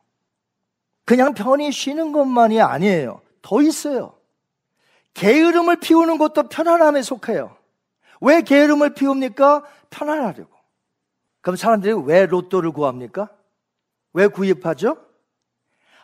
[1.03, 3.21] 그냥 편히 쉬는 것만이 아니에요.
[3.41, 4.19] 더 있어요.
[5.15, 7.57] 게으름을 피우는 것도 편안함에 속해요.
[8.21, 9.63] 왜 게으름을 피웁니까?
[9.89, 10.51] 편안하려고.
[11.41, 13.29] 그럼 사람들이 왜 로또를 구합니까?
[14.13, 14.97] 왜 구입하죠?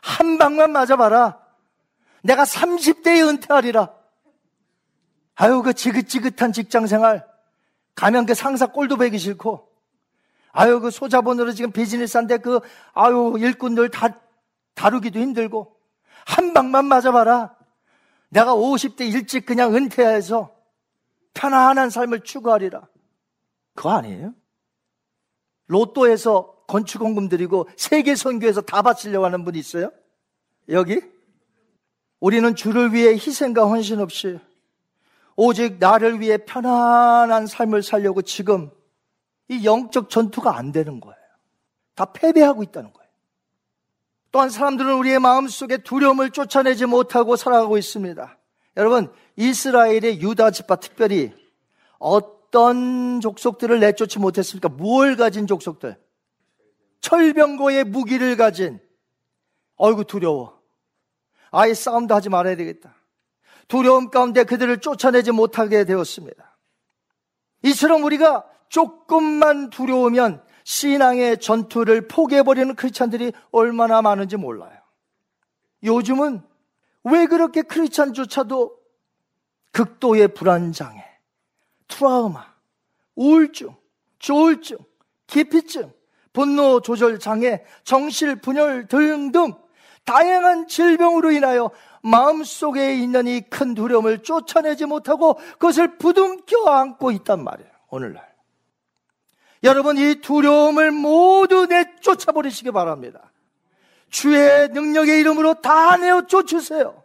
[0.02, 1.38] 한 방만 맞아봐라.
[2.24, 4.01] 내가 30대에 은퇴하리라.
[5.36, 7.26] 아유, 그 지긋지긋한 직장 생활.
[7.96, 9.68] 가면 그 상사 꼴도 배기 싫고.
[10.52, 12.60] 아유, 그 소자본으로 지금 비즈니스 한데 그,
[12.94, 14.20] 아유, 일꾼들 다
[14.76, 15.76] 다루기도 힘들고.
[16.26, 17.56] 한 방만 맞아봐라.
[18.30, 20.56] 내가 50대 일찍 그냥 은퇴해서
[21.34, 22.88] 편안한 삶을 추구하리라.
[23.76, 24.34] 그거 아니에요?
[25.68, 29.92] 로또에서 건축원금 드리고 세계 선교에서 다 바치려고 하는 분이 있어요?
[30.70, 31.02] 여기?
[32.20, 34.40] 우리는 주를 위해 희생과 헌신 없이
[35.44, 38.70] 오직 나를 위해 편안한 삶을 살려고 지금
[39.48, 41.18] 이 영적 전투가 안 되는 거예요.
[41.96, 43.10] 다 패배하고 있다는 거예요.
[44.32, 48.38] 또한 사람들은 우리의 마음 속에 두려움을 쫓아내지 못하고 살아가고 있습니다.
[48.78, 51.34] 여러분, 이스라엘의 유다 지파 특별히
[51.98, 54.70] 어떤 족속들을 내쫓지 못했습니까?
[54.70, 56.00] 무엇을 가진 족속들?
[57.02, 58.80] 철병고의 무기를 가진
[59.78, 60.62] 어이구 두려워.
[61.50, 63.01] 아예 싸움도 하지 말아야 되겠다.
[63.68, 66.58] 두려움 가운데 그들을 쫓아내지 못하게 되었습니다.
[67.64, 74.80] 이처럼 우리가 조금만 두려우면 신앙의 전투를 포기해버리는 크리스찬들이 얼마나 많은지 몰라요.
[75.84, 76.42] 요즘은
[77.04, 78.78] 왜 그렇게 크리스찬조차도
[79.72, 81.04] 극도의 불안장애,
[81.88, 82.46] 트라우마,
[83.16, 83.76] 우울증,
[84.20, 84.78] 조울증,
[85.28, 85.92] 기피증,
[86.34, 89.54] 분노 조절 장애, 정실 분열 등등
[90.06, 91.72] 다양한 질병으로 인하여
[92.04, 97.70] 마음속에 있는 이 큰 두려움을 쫓아내지 못하고 그것을 부둥켜 안고 있단 말이에요.
[97.90, 98.32] 오늘날.
[99.64, 103.32] 여러분 이 두려움을 모두 내쫓아 버리시기 바랍니다.
[104.10, 107.04] 주의 능력의 이름으로 다 내어 쫓으세요.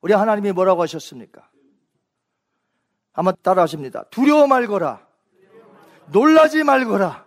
[0.00, 1.48] 우리 하나님이 뭐라고 하셨습니까?
[3.12, 4.04] 한번 따라 하십니다.
[4.10, 5.06] 두려워 말거라.
[6.06, 7.24] 놀라지 말거라.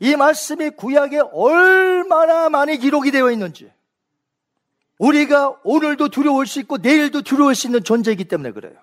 [0.00, 3.72] 이 말씀이 구약에 얼마나 많이 기록이 되어 있는지.
[4.98, 8.74] 우리가 오늘도 두려울 수 있고 내일도 두려울 수 있는 존재이기 때문에 그래요.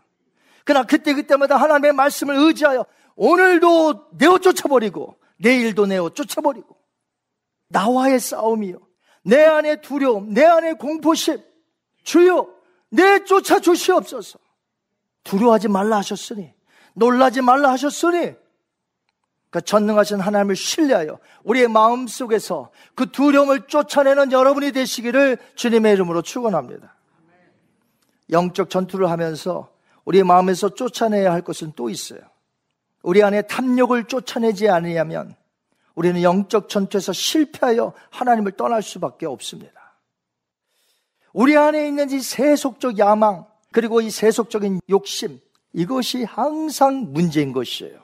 [0.65, 2.85] 그러나 그때그때마다 하나님의 말씀을 의지하여
[3.15, 6.77] 오늘도 내어 쫓아버리고 내일도 내어 쫓아버리고
[7.69, 8.77] 나와의 싸움이요.
[9.23, 11.41] 내 안에 두려움, 내 안에 공포심.
[12.03, 12.47] 주여,
[12.89, 14.39] 내 쫓아 주시옵소서.
[15.23, 16.53] 두려워하지 말라 하셨으니,
[16.93, 18.35] 놀라지 말라 하셨으니,
[19.51, 26.95] 그 전능하신 하나님을 신뢰하여 우리의 마음 속에서 그 두려움을 쫓아내는 여러분이 되시기를 주님의 이름으로 축원합니다.
[28.31, 29.69] 영적 전투를 하면서
[30.05, 32.21] 우리의 마음에서 쫓아내야 할 것은 또 있어요.
[33.03, 35.35] 우리 안에 탐욕을 쫓아내지 않으면
[35.95, 39.97] 우리는 영적 전투에서 실패하여 하나님을 떠날 수밖에 없습니다.
[41.33, 45.41] 우리 안에 있는 이 세속적 야망, 그리고 이 세속적인 욕심,
[45.73, 48.00] 이것이 항상 문제인 것이에요.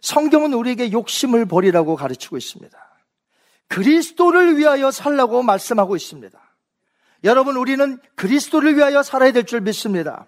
[0.00, 2.78] 성경은 우리에게 욕심을 버리라고 가르치고 있습니다.
[3.68, 6.38] 그리스도를 위하여 살라고 말씀하고 있습니다.
[7.24, 10.26] 여러분, 우리는 그리스도를 위하여 살아야 될 줄 믿습니다.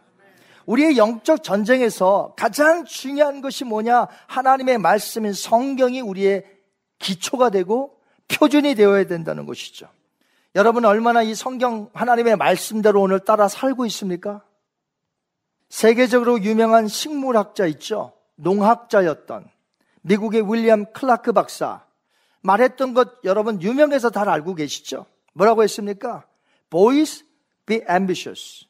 [0.66, 4.08] 우리의 영적 전쟁에서 가장 중요한 것이 뭐냐?
[4.26, 6.44] 하나님의 말씀인 성경이 우리의
[6.98, 7.98] 기초가 되고
[8.28, 9.88] 표준이 되어야 된다는 것이죠.
[10.54, 14.42] 여러분 얼마나 이 성경 하나님의 말씀대로 오늘 따라 살고 있습니까?
[15.70, 18.12] 세계적으로 유명한 식물학자 있죠.
[18.36, 19.48] 농학자였던
[20.02, 21.84] 미국의 윌리엄 클라크 박사
[22.42, 25.06] 말했던 것 여러분 유명해서 다 알고 계시죠?
[25.34, 26.26] 뭐라고 했습니까?
[26.70, 27.24] Boys
[27.66, 28.66] be ambitious.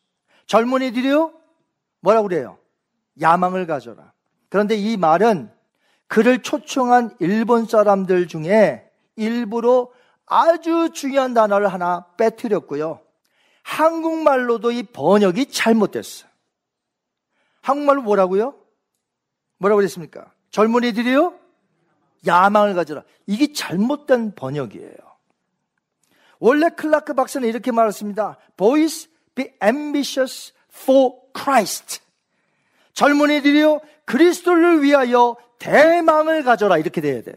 [0.47, 1.33] 젊은이들이요
[2.01, 2.59] 뭐라고 그래요?
[3.20, 4.12] 야망을 가져라.
[4.49, 5.53] 그런데 이 말은
[6.07, 9.91] 그를 초청한 일본 사람들 중에 일부러
[10.24, 13.01] 아주 중요한 단어를 하나 빼뜨렸고요.
[13.62, 16.29] 한국말로도 이 번역이 잘못됐어요.
[17.61, 18.55] 한국말로 뭐라고요?
[19.59, 20.33] 뭐라고 그랬습니까?
[20.51, 21.34] 젊은이들이요?
[22.26, 23.03] 야망을 가져라.
[23.26, 24.96] 이게 잘못된 번역이에요.
[26.40, 28.38] 원래 클라크 박사는 이렇게 말했습니다.
[28.57, 32.01] Boys, be ambitious for Christ.
[32.94, 36.78] 젊은이들이요, 그리스도를 위하여 대망을 가져라.
[36.78, 37.36] 이렇게 돼야 돼요.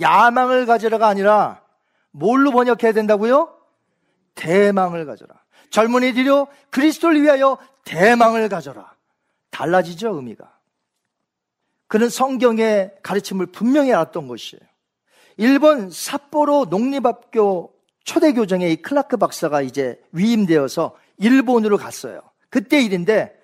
[0.00, 1.62] 야망을 가져라가 아니라
[2.10, 3.54] 뭘로 번역해야 된다고요?
[4.34, 5.34] 대망을 가져라.
[5.70, 8.94] 젊은이들이요, 그리스도를 위하여 대망을 가져라.
[9.50, 10.57] 달라지죠, 의미가.
[11.88, 14.62] 그는 성경의 가르침을 분명히 알았던 것이에요.
[15.38, 17.72] 일본 삿포로 농립학교
[18.04, 22.20] 초대교정의 이 클라크 박사가 이제 위임되어서 일본으로 갔어요.
[22.50, 23.34] 그때 일인데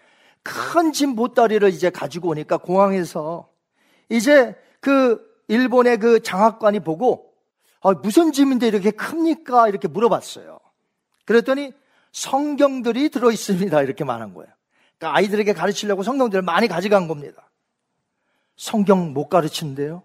[0.43, 3.49] 큰 짐 보따리를 이제 가지고 오니까 공항에서
[4.09, 7.33] 이제 그 일본의 그 장학관이 보고
[7.81, 9.69] 아, 무슨 짐인데 이렇게 큽니까?
[9.69, 10.59] 이렇게 물어봤어요.
[11.27, 11.73] 그랬더니
[12.13, 13.83] 성경들이 들어 있습니다.
[13.83, 14.51] 이렇게 말한 거예요.
[14.99, 17.44] 그러니까 아이들에게 가르치려고 성경들을 많이 가져간 겁니다.
[18.57, 20.03] 성경 못 가르치는데요.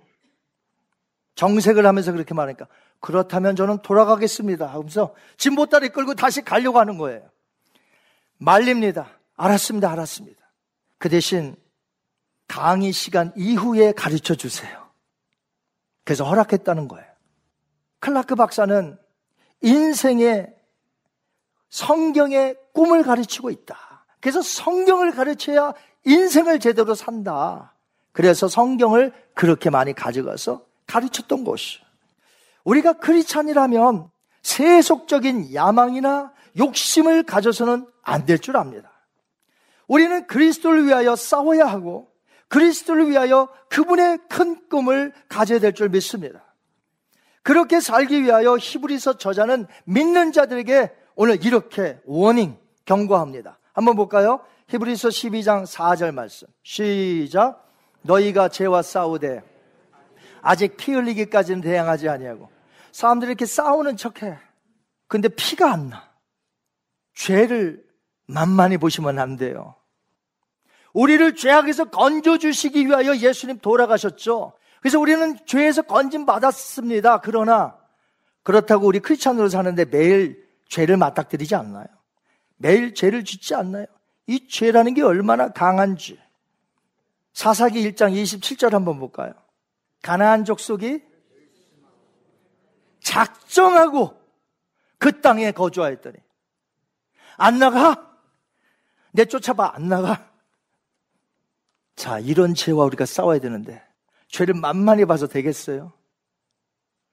[1.36, 2.68] 정색을 하면서 그렇게 말하니까
[3.00, 4.68] 그렇다면 저는 돌아가겠습니다.
[4.68, 7.30] 하면서 짐 보따리 끌고 다시 가려고 하는 거예요.
[8.38, 9.10] 말립니다.
[9.36, 9.90] 알았습니다.
[9.92, 10.42] 알았습니다.
[10.98, 11.56] 그 대신
[12.48, 14.90] 강의 시간 이후에 가르쳐 주세요.
[16.04, 17.08] 그래서 허락했다는 거예요.
[18.00, 18.98] 클라크 박사는
[19.62, 20.54] 인생의
[21.70, 24.06] 성경의 꿈을 가르치고 있다.
[24.20, 25.74] 그래서 성경을 가르쳐야
[26.06, 27.76] 인생을 제대로 산다.
[28.12, 31.80] 그래서 성경을 그렇게 많이 가져가서 가르쳤던 것이.
[32.64, 34.10] 우리가 크리찬이라면
[34.42, 38.92] 세속적인 야망이나 욕심을 가져서는 안 될 줄 압니다.
[39.88, 42.08] 우리는 그리스도를 위하여 싸워야 하고
[42.48, 46.44] 그리스도를 위하여 그분의 큰 꿈을 가져야 될 줄 믿습니다.
[47.44, 53.60] 그렇게 살기 위하여 히브리서 저자는 믿는 자들에게 오늘 이렇게 워닝 경고합니다.
[53.74, 54.42] 한번 볼까요?
[54.68, 56.48] 히브리서 12장 4절 말씀.
[56.64, 57.69] 시작.
[58.02, 59.44] 너희가 죄와 싸우되
[60.42, 62.50] 아직 피 흘리기까지는 대항하지 아니하고
[62.92, 64.38] 사람들이 이렇게 싸우는 척해.
[65.08, 66.10] 근데 피가 안 나.
[67.14, 67.84] 죄를
[68.26, 69.76] 만만히 보시면 안 돼요.
[70.94, 74.54] 우리를 죄악에서 건져 주시기 위하여 예수님 돌아가셨죠.
[74.82, 77.22] 그래서 우리는 죄에서 건진 받았습니다.
[77.22, 77.78] 그러나
[78.44, 81.86] 그렇다고 우리 크리스찬으로 사는데 매일 죄를 맞닥뜨리지 않나요?
[82.58, 83.86] 매일 죄를 짓지 않나요?
[84.28, 86.20] 이 죄라는 게 얼마나 강한지.
[87.34, 89.34] 사사기 1장 27절 한번 볼까요?
[90.02, 91.04] 가나안 족속이
[93.02, 94.20] 작정하고
[94.98, 96.18] 그 땅에 거주하였더니
[97.38, 98.06] 안 나가?
[99.12, 100.32] 내 쫓아봐 안 나가?
[101.96, 103.84] 자 이런 죄와 우리가 싸워야 되는데
[104.28, 105.94] 죄를 만만히 봐서 되겠어요?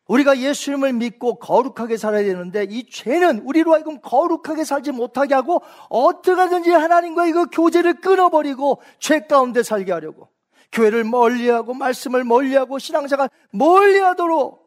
[0.08, 6.70] 우리가 예수님을 믿고 거룩하게 살아야 되는데 이 죄는 우리로 하여금 거룩하게 살지 못하게 하고 어떻게든지
[6.70, 10.28] 하나님과 이거 교제를 끊어버리고 죄 가운데 살게 하려고
[10.70, 14.64] 교회를 멀리하고 말씀을 멀리하고 신앙생활 멀리하도록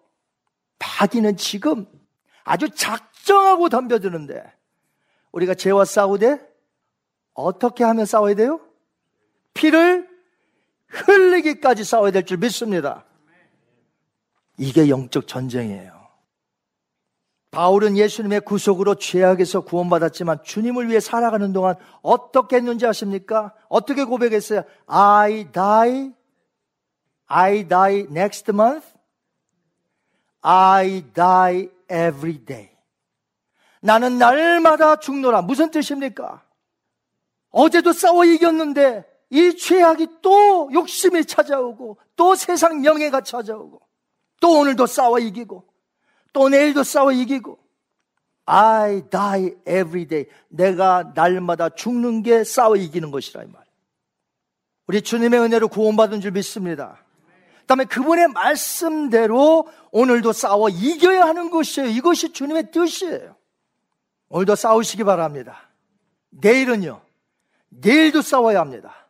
[1.00, 1.86] 마귀는 지금
[2.44, 4.44] 아주 작정하고 덤벼드는데
[5.32, 6.40] 우리가 죄와 싸우되
[7.34, 8.60] 어떻게 하면 싸워야 돼요?
[9.54, 10.10] 피를
[10.88, 13.06] 흘리기까지 싸워야 될 줄 믿습니다.
[14.60, 15.98] 이게 영적 전쟁이에요.
[17.52, 23.56] 바울은 예수님의 구속으로 죄악에서 구원받았지만 주님을 위해 살아가는 동안 어떻게 했는지 아십니까?
[23.70, 24.64] 어떻게 고백했어요?
[24.86, 26.12] I die,
[27.26, 28.86] I die next month,
[30.42, 32.70] I die every day.
[33.82, 35.42] 나는 날마다 죽노라.
[35.42, 36.44] 무슨 뜻입니까?
[37.50, 43.89] 어제도 싸워 이겼는데 이 죄악이 또 욕심이 찾아오고 또 세상 명예가 찾아오고
[44.40, 45.64] 또 오늘도 싸워 이기고
[46.34, 47.60] 또 내일도 싸워 이기고
[48.46, 50.26] I die every day.
[50.48, 53.64] 내가 날마다 죽는 게 싸워 이기는 것이라 이 말.
[54.88, 56.98] 우리 주님의 은혜로 구원받은 줄 믿습니다.
[57.62, 61.90] 그다음에 그분의 말씀대로 오늘도 싸워 이겨야 하는 것이에요.
[61.90, 63.36] 이것이 주님의 뜻이에요.
[64.30, 65.70] 오늘도 싸우시기 바랍니다.
[66.32, 67.02] 내일은요.
[67.70, 69.08] 내일도 싸워야 합니다.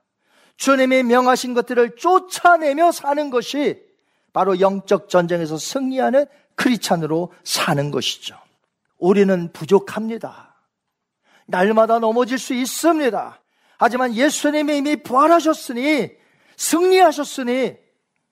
[0.58, 3.89] 주님이 명하신 것들을 쫓아내며 사는 것이
[4.34, 6.26] 바로 영적 전쟁에서 승리하는
[6.56, 8.36] 크리찬으로 사는 것이죠.
[8.98, 10.56] 우리는 부족합니다.
[11.46, 13.42] 날마다 넘어질 수 있습니다.
[13.78, 16.12] 하지만 예수님이 이미 부활하셨으니
[16.58, 17.78] 승리하셨으니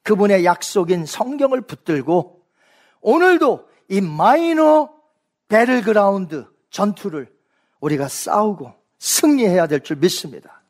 [0.04, 2.42] 그분의 약속인 성경을 붙들고
[3.02, 4.90] 오늘도 이 마이너
[5.48, 7.34] 배틀그라운드 전투를
[7.80, 10.62] 우리가 싸우고 승리해야 될 줄 믿습니다.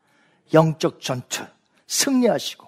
[0.53, 1.43] 영적 전투
[1.87, 2.66] 승리하시고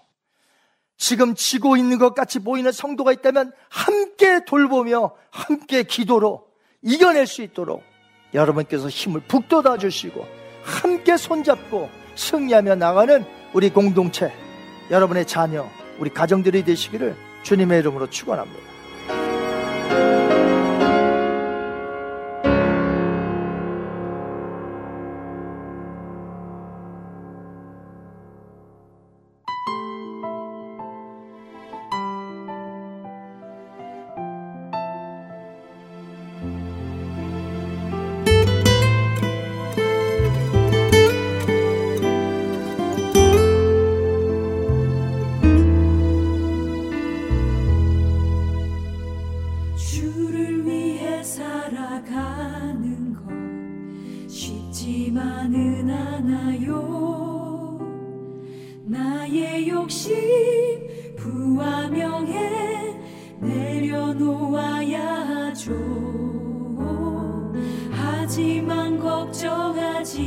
[0.99, 6.45] 지금 지고 있는 것 같이 보이는 성도가 있다면 함께 돌보며 함께 기도로
[6.83, 7.81] 이겨낼 수 있도록
[8.33, 10.27] 여러분께서 힘을 북돋아 주시고
[10.61, 14.31] 함께 손잡고 승리하며 나가는 우리 공동체,
[14.91, 15.65] 여러분의 자녀,
[15.99, 18.78] 우리 가정들이 되시기를 주님의 이름으로 축원합니다.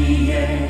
[0.00, 0.69] Yeah.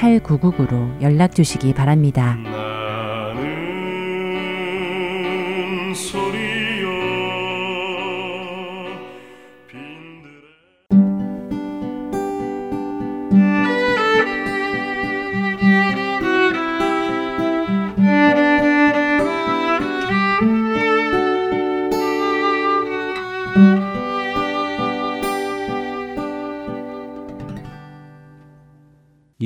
[0.00, 2.38] 8999로 연락 주시기 바랍니다.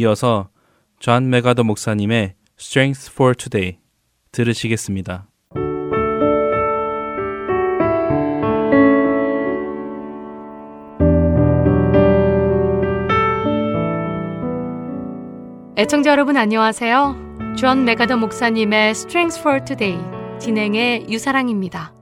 [0.04, 0.50] 이어서
[0.98, 3.78] 존 맥아더 목사님의 Strength for Today
[4.32, 5.28] 들으시겠습니다.
[15.76, 17.56] 애청자 여러분 안녕하세요.
[17.56, 19.98] 존 맥아더 목사님의 Strength for Today
[20.38, 21.94] 진행의 유사랑입니다.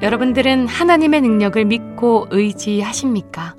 [0.00, 3.56] 여러분들은 하나님의 능력을 믿고 의지하십니까?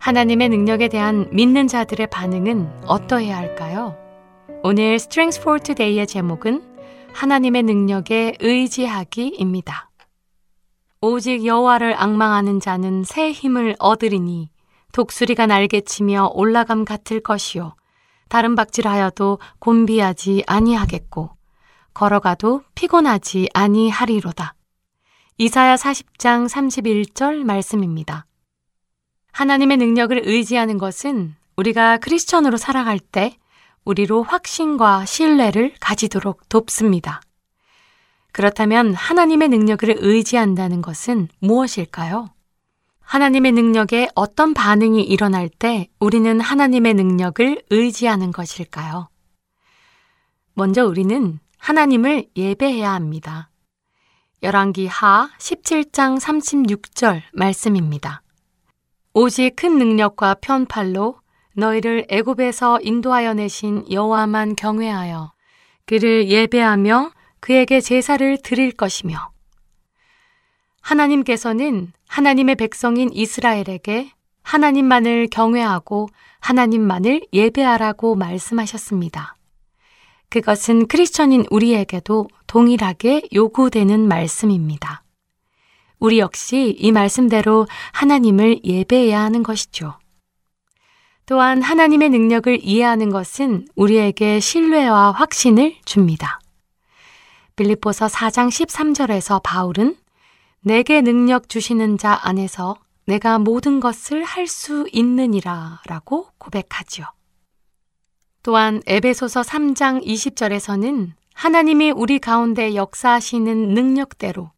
[0.00, 3.96] 하나님의 능력에 대한 믿는 자들의 반응은 어떠해야 할까요?
[4.62, 6.62] 오늘 Strength for Today의 제목은
[7.12, 9.90] 하나님의 능력에 의지하기입니다.
[11.02, 14.50] 오직 여호와를 악망하는 자는 새 힘을 얻으리니
[14.92, 17.74] 독수리가 날개 치며 올라감 같을 것이요
[18.28, 21.30] 다른 박질하여도 곤비하지 아니하겠고
[21.92, 24.54] 걸어가도 피곤하지 아니하리로다.
[25.36, 28.26] 이사야 40장 31절 말씀입니다.
[29.32, 33.36] 하나님의 능력을 의지하는 것은 우리가 크리스천으로 살아갈 때
[33.84, 37.20] 우리로 확신과 신뢰를 가지도록 돕습니다.
[38.32, 42.28] 그렇다면 하나님의 능력을 의지한다는 것은 무엇일까요?
[43.00, 49.08] 하나님의 능력에 어떤 반응이 일어날 때 우리는 하나님의 능력을 의지하는 것일까요?
[50.54, 53.50] 먼저 우리는 하나님을 예배해야 합니다.
[54.42, 58.22] 열왕기 하 17장 36절 말씀입니다.
[59.12, 61.18] 오직 큰 능력과 편팔로
[61.56, 65.32] 너희를 애굽에서 인도하여 내신 여호와만 경외하여
[65.84, 69.32] 그를 예배하며 그에게 제사를 드릴 것이며
[70.80, 76.08] 하나님께서는 하나님의 백성인 이스라엘에게 하나님만을 경외하고
[76.38, 79.36] 하나님만을 예배하라고 말씀하셨습니다.
[80.28, 85.02] 그것은 크리스천인 우리에게도 동일하게 요구되는 말씀입니다.
[86.00, 89.98] 우리 역시 이 말씀대로 하나님을 예배해야 하는 것이죠.
[91.26, 96.40] 또한 하나님의 능력을 이해하는 것은 우리에게 신뢰와 확신을 줍니다.
[97.54, 99.96] 빌립보서 4장 13절에서 바울은
[100.62, 102.76] 내게 능력 주시는 자 안에서
[103.06, 107.06] 내가 모든 것을 할 수 있느니라 라고 고백하지요.
[108.42, 114.50] 또한 에베소서 3장 20절에서는 하나님이 우리 가운데 역사하시는 능력대로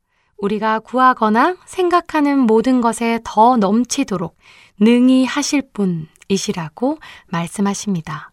[0.43, 4.37] 우리가 구하거나 생각하는 모든 것에 더 넘치도록
[4.81, 8.33] 능히 하실 분이시라고 말씀하십니다.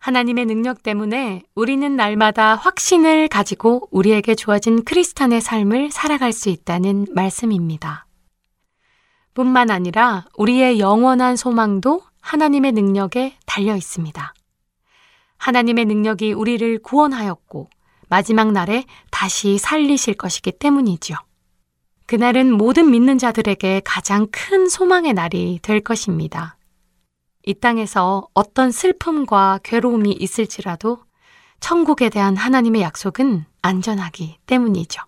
[0.00, 8.06] 하나님의 능력 때문에 우리는 날마다 확신을 가지고 우리에게 주어진 크리스탄의 삶을 살아갈 수 있다는 말씀입니다.
[9.34, 14.34] 뿐만 아니라 우리의 영원한 소망도 하나님의 능력에 달려 있습니다.
[15.36, 17.68] 하나님의 능력이 우리를 구원하였고
[18.08, 21.14] 마지막 날에 다시 살리실 것이기 때문이죠.
[22.06, 26.56] 그날은 모든 믿는 자들에게 가장 큰 소망의 날이 될 것입니다.
[27.44, 30.98] 이 땅에서 어떤 슬픔과 괴로움이 있을지라도
[31.60, 35.02] 천국에 대한 하나님의 약속은 안전하기 때문이죠.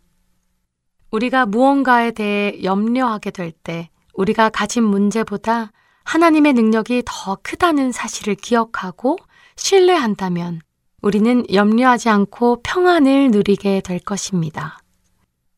[1.11, 5.73] 우리가 무언가에 대해 염려하게 될 때 우리가 가진 문제보다
[6.05, 9.17] 하나님의 능력이 더 크다는 사실을 기억하고
[9.57, 10.61] 신뢰한다면
[11.03, 14.79] 우리는 염려하지 않고 평안을 누리게 될 것입니다.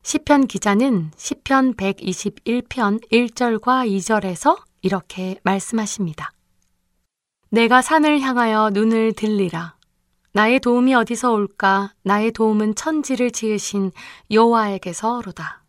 [0.02, 6.32] 시편 기자는 시편 121편 1절과 2절에서 이렇게 말씀하십니다.
[7.50, 9.76] 내가 산을 향하여 눈을 들리라.
[10.32, 11.92] 나의 도움이 어디서 올까?
[12.02, 13.92] 나의 도움은 천지를 지으신
[14.30, 15.62] 여호와에게서로다.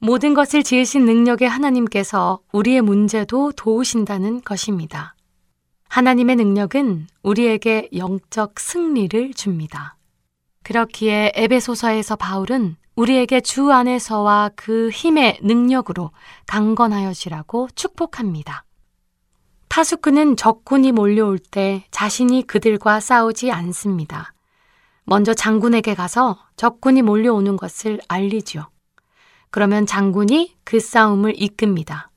[0.00, 5.14] 모든 것을 지으신 능력의 하나님께서 우리의 문제도 도우신다는 것입니다.
[5.90, 9.96] 하나님의 능력은 우리에게 영적 승리를 줍니다.
[10.62, 16.12] 그렇기에 에베소서에서 바울은 우리에게 주 안에서와 그 힘의 능력으로
[16.46, 18.64] 강건하여지라고 축복합니다.
[19.66, 24.32] 타수크는 적군이 몰려올 때 자신이 그들과 싸우지 않습니다.
[25.02, 28.70] 먼저 장군에게 가서 적군이 몰려오는 것을 알리지요.
[29.50, 32.12] 그러면 장군이 그 싸움을 이끕니다.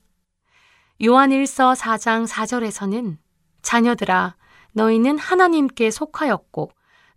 [1.04, 3.23] 요한 1서 4장 4절에서는
[3.64, 4.36] 자녀들아
[4.72, 6.70] 너희는 하나님께 속하였고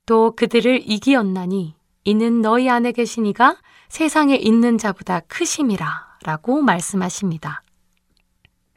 [0.07, 1.75] 또 그들을 이기었나니
[2.05, 3.57] 이는 너희 안에 계신 이가
[3.89, 7.61] 세상에 있는 자보다 크심이라 라고 말씀하십니다.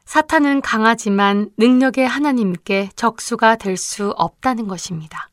[0.05, 5.29] 사탄은 강하지만 능력의 하나님께 적수가 될 수 없다는 것입니다.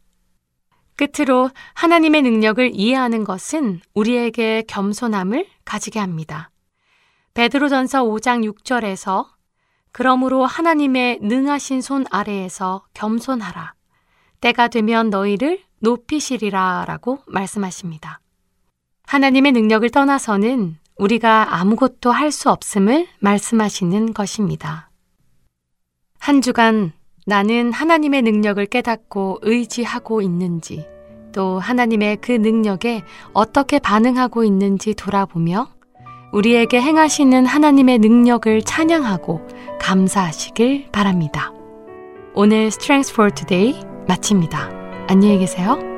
[0.96, 6.52] 끝으로 하나님의 능력을 이해하는 것은 우리에게 겸손함을 가지게 합니다.
[7.34, 9.28] 베드로전서 5장 6절에서
[9.98, 13.74] 그러므로 하나님의 능하신 손 아래에서 겸손하라.
[14.42, 18.20] 때가 되면 너희를 높이시리라 라고 말씀하십니다.
[19.08, 24.92] 하나님의 능력을 떠나서는 우리가 아무것도 할 수 없음을 말씀하시는 것입니다.
[26.20, 26.92] 한 주간
[27.26, 30.88] 나는 하나님의 능력을 깨닫고 의지하고 있는지
[31.32, 35.70] 또 하나님의 그 능력에 어떻게 반응하고 있는지 돌아보며
[36.32, 39.42] 우리에게 행하시는 하나님의 능력을 찬양하고
[39.80, 41.54] 감사하시길 바랍니다.
[42.34, 44.70] 오늘 Strength for Today 마칩니다.
[45.08, 45.97] 안녕히 계세요.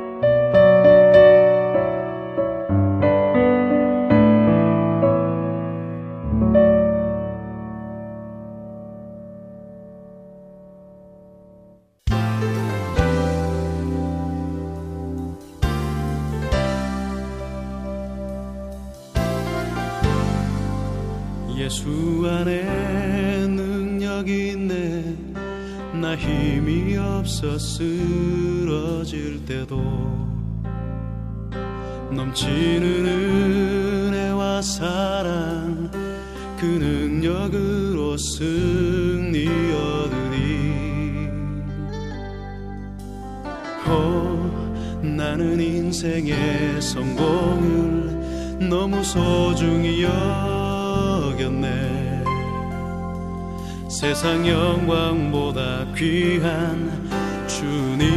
[54.19, 57.09] 세상 영광보다 귀한
[57.47, 58.11] 주님의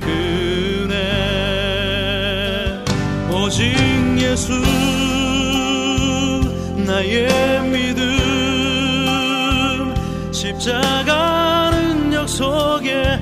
[0.00, 0.94] 그네
[3.30, 3.62] 오직
[4.18, 4.52] 예수
[6.84, 7.28] 나의
[7.70, 8.04] 믿음.
[10.32, 13.20] 십자가 능력 속에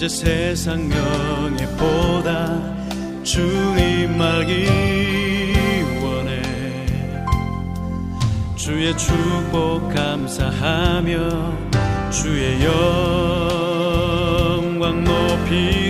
[0.00, 2.58] 이제 세상 명예보다
[3.22, 4.64] 주님 알기
[6.02, 6.40] 원해.
[8.56, 11.12] 주의 축복 감사하며
[12.10, 12.64] 주의
[14.64, 15.89] 영광 높이